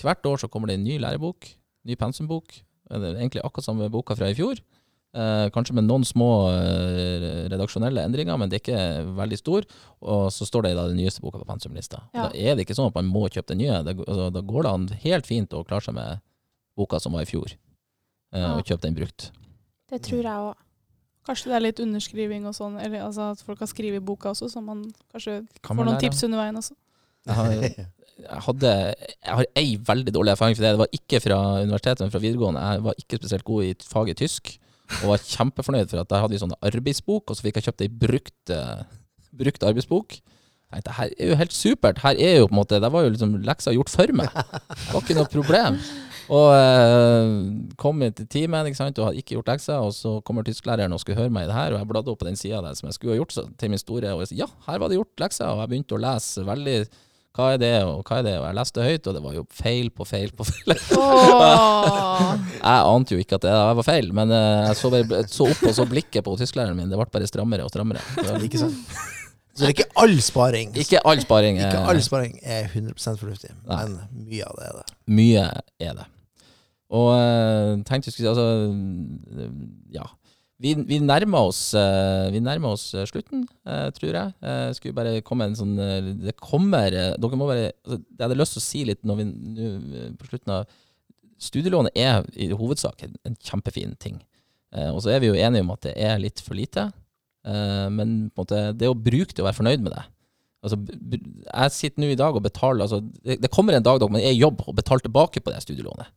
[0.00, 1.50] hvert år så kommer det en ny lærebok,
[1.84, 4.58] ny pensumbok, det er egentlig akkurat samme boka fra i fjor,
[5.14, 9.66] eh, kanskje med noen små eh, redaksjonelle endringer, men det er ikke veldig stor,
[10.02, 12.02] og så står det i den nyeste boka på pensumlista.
[12.14, 12.28] Ja.
[12.28, 14.62] Da er det ikke sånn at man må kjøpe den nye, det, altså, da går
[14.68, 16.20] det an helt fint å klare seg med
[16.78, 17.52] boka som var i fjor,
[18.32, 18.54] eh, Ja.
[18.56, 19.30] og kjøpe den brukt.
[19.90, 20.54] Det tror jeg òg.
[21.26, 24.48] Kanskje det er litt underskriving og sånn, eller altså at folk har skrevet boka også,
[24.48, 26.00] så man kanskje Kan får noen lære?
[26.08, 26.74] tips under veien også.
[27.26, 30.70] Jeg har, jeg hadde Jeg har ei veldig dårlig erfaring for det.
[30.72, 32.60] Det var ikke fra universitetet, men fra videregående.
[32.72, 34.58] Jeg var ikke spesielt god i faget tysk,
[35.00, 37.86] og var kjempefornøyd for at jeg hadde en sånn arbeidsbok, og så fikk jeg kjøpt
[37.86, 38.84] ei brukt, eh,
[39.40, 40.20] brukt arbeidsbok.
[40.70, 41.98] Jeg tenkte, her er jo helt supert.
[42.04, 44.30] Her er jo på en måte Det var jo liksom leksa gjort for meg.
[44.30, 45.80] Det var ikke noe problem.
[46.30, 47.32] Og eh,
[47.80, 51.02] kom til timen ikke sant, og hadde ikke gjort leksa, og så kommer tysklæreren og
[51.02, 52.86] skulle høre meg i det her, og jeg bladde opp på den sida der som
[52.86, 55.00] jeg skulle ha gjort så, til min store, og jeg sa ja, her var det
[55.00, 56.76] gjort leksa, og jeg begynte å lese veldig
[57.36, 59.44] hva er det, og hva er det, og jeg leste høyt, og det var jo
[59.54, 60.74] feil på feil på feil.
[61.00, 62.34] Oh.
[62.60, 65.62] Jeg ante jo ikke at det var feil, men eh, jeg så, bare, så opp,
[65.64, 68.02] og så blikket på tysklæreren min, det ble bare strammere og strammere.
[68.20, 68.76] Det Ikke sant?
[69.54, 70.74] Så det er ikke all sparing.
[70.78, 71.58] Ikke all sparing.
[71.58, 73.80] er, Ikke eh, all sparing er 100 fornuftig, Nei.
[73.88, 74.96] men mye av det er det.
[75.20, 75.46] Mye
[75.88, 76.06] er det.
[77.00, 78.46] Og eh, tenkte jeg skulle si Altså,
[79.94, 80.06] ja.
[80.60, 84.74] Vi, vi nærmer oss, eh, vi nærmer oss eh, slutten, eh, tror jeg.
[84.76, 85.72] Skulle bare komme en sånn
[86.20, 89.26] Det kommer Dere må bare altså, Jeg hadde lyst til å si litt når vi
[90.20, 90.78] på slutten av
[91.40, 94.18] Studielånet er i hovedsak en, kjempefin ting.
[94.92, 96.90] Og så er vi jo enige om at det er litt for lite.
[97.96, 100.02] Men måte, det å bruke det og være fornøyd med det
[100.60, 104.10] Altså, jeg sitter nå i dag og betaler altså, det, det kommer en dag da
[104.12, 106.12] man er i jobb og betaler tilbake på det studielånet.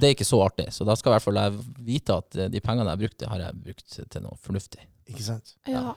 [0.00, 0.66] Det er ikke så artig.
[0.74, 1.52] Så da skal i hvert fall jeg
[1.86, 4.82] vite at eh, de pengene jeg brukte, har jeg brukt til noe fornuftig.
[5.12, 5.54] Ikke sant?
[5.70, 5.94] Ja.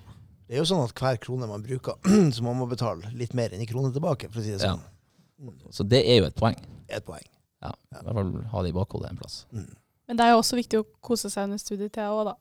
[0.49, 1.97] Det er jo sånn at hver krone man bruker,
[2.35, 4.81] så man må betale litt mer enn i kroner tilbake, for å si det sånn.
[4.81, 5.51] Ja.
[5.73, 6.57] Så det er jo et poeng.
[6.89, 7.25] Et poeng.
[7.63, 9.41] Ja, I hvert fall ha det i bakhodet en plass.
[9.55, 9.69] Mm.
[10.09, 12.35] Men det er jo også viktig å kose seg under studietida òg, da.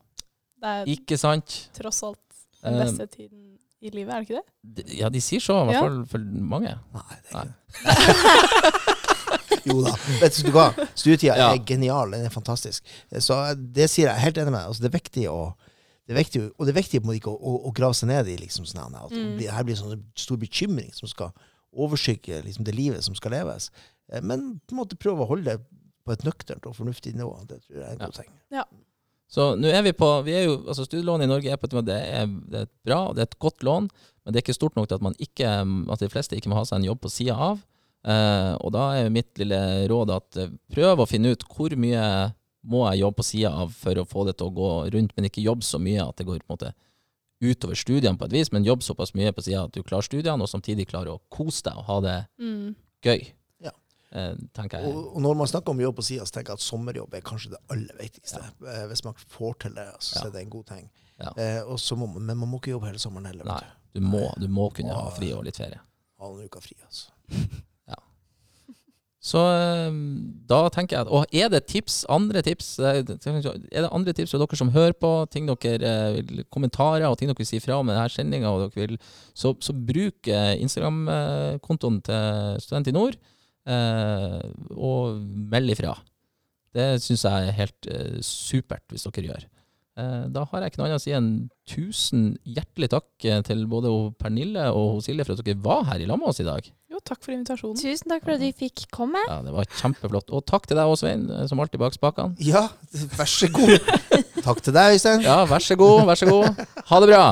[0.59, 1.59] Det er Ikke sant?
[1.77, 2.19] tross alt
[2.65, 3.45] den beste beste tiden
[3.79, 4.49] i livet, er det ikke det?
[4.81, 5.83] De- Ja, de sier så, i hvert Ja.
[5.85, 6.19] fall for
[6.55, 6.73] mange.
[6.97, 8.97] Nei, det er ikke
[9.69, 9.93] Jo da.
[10.21, 10.69] Vet du hva?
[10.95, 11.53] Studietida Ja.
[11.55, 12.11] er genial.
[12.13, 12.83] Den er fantastisk.
[13.21, 14.69] Så det sier jeg helt enig med deg.
[14.69, 15.41] Altså, det er viktig å
[16.09, 18.37] det er viktig, og det er viktig ikke å, å, å grave seg ned i
[18.41, 19.37] liksom, sånn at Mm.
[19.37, 21.33] blir- her blir det sånn stor bekymring som skal
[21.77, 23.71] overskygge liksom, det livet som skal leves.
[24.13, 25.59] Eh, Men på en måte prøve å holde det
[26.07, 27.35] på et nøkternt og fornuftig nivå.
[27.47, 28.31] Det tror jeg er en god ting.
[28.51, 28.65] Ja,
[29.29, 31.75] Så nå er vi på vi er jo, altså Studielånet i Norge er på et
[31.77, 33.91] måte, det er, det er bra, det er et godt lån,
[34.25, 35.45] men det er ikke stort nok til at, man ikke,
[35.93, 37.61] at de fleste ikke må ha seg en jobb på sida av.
[38.09, 39.59] Eh, og da er mitt lille
[39.91, 42.05] råd at eh, prøv å finne ut hvor mye
[42.69, 45.29] må jeg jobbe på sida av for å få det til å gå rundt, men
[45.29, 46.73] ikke jobbe så mye at det går på en måte
[47.41, 50.43] utover studiene på et vis, men jobb såpass mye på sida at du klarer studiene,
[50.43, 52.75] og samtidig klarer å kose deg og ha det Mm.
[53.05, 53.29] gøy.
[53.63, 53.71] Ja.
[54.11, 54.89] Eh, tenker jeg.
[54.91, 57.21] Og, og når man snakker om jobb på sida, så tenker jeg at sommerjobb er
[57.29, 58.43] kanskje det aller viktigste.
[58.67, 60.27] Eh, Hvis man får til det, så Ja.
[60.27, 60.91] er det en god ting.
[61.21, 61.31] Ja.
[61.37, 63.45] Eh, og så må man, men man må ikke jobbe hele sommeren heller.
[63.45, 63.63] Nei,
[63.95, 64.01] du.
[64.01, 65.79] du må, du må kunne ha fri og litt ferie.
[66.19, 67.11] Ha noen uker fri, altså.
[69.29, 69.97] Så eh,
[70.49, 74.33] da tenker jeg at Og er det tips, andre tips eh, Er det andre tips
[74.33, 77.61] fra dere som hører på, ting dere eh, vil kommentarer og ting dere vil si
[77.63, 78.55] fra om denne sendinga,
[79.37, 83.19] så, så bruk eh, Instagram-kontoen til Student i Nord,
[83.69, 84.41] eh,
[84.77, 85.21] og
[85.53, 85.97] meld ifra.
[86.75, 89.47] Det syns jeg er helt eh, supert hvis dere gjør.
[89.99, 91.33] Eh, da har jeg ikke noe annet å si enn
[91.69, 96.21] tusen hjertelig takk til både Pernille og Silje for at dere var her i lag
[96.21, 96.73] med oss i dag.
[96.99, 97.79] Jo, takk for invitasjonen.
[97.79, 99.21] Tusen takk for at vi fikk komme.
[99.29, 100.33] Ja, det var kjempeflott.
[100.35, 102.35] Og takk til deg òg, Svein, som alltid bak spakene.
[102.43, 102.65] Ja,
[103.15, 103.79] vær så god.
[104.43, 105.23] Takk til deg, Øystein.
[105.23, 106.59] Ja, vær så god, vær så god.
[106.91, 107.23] Ha det bra.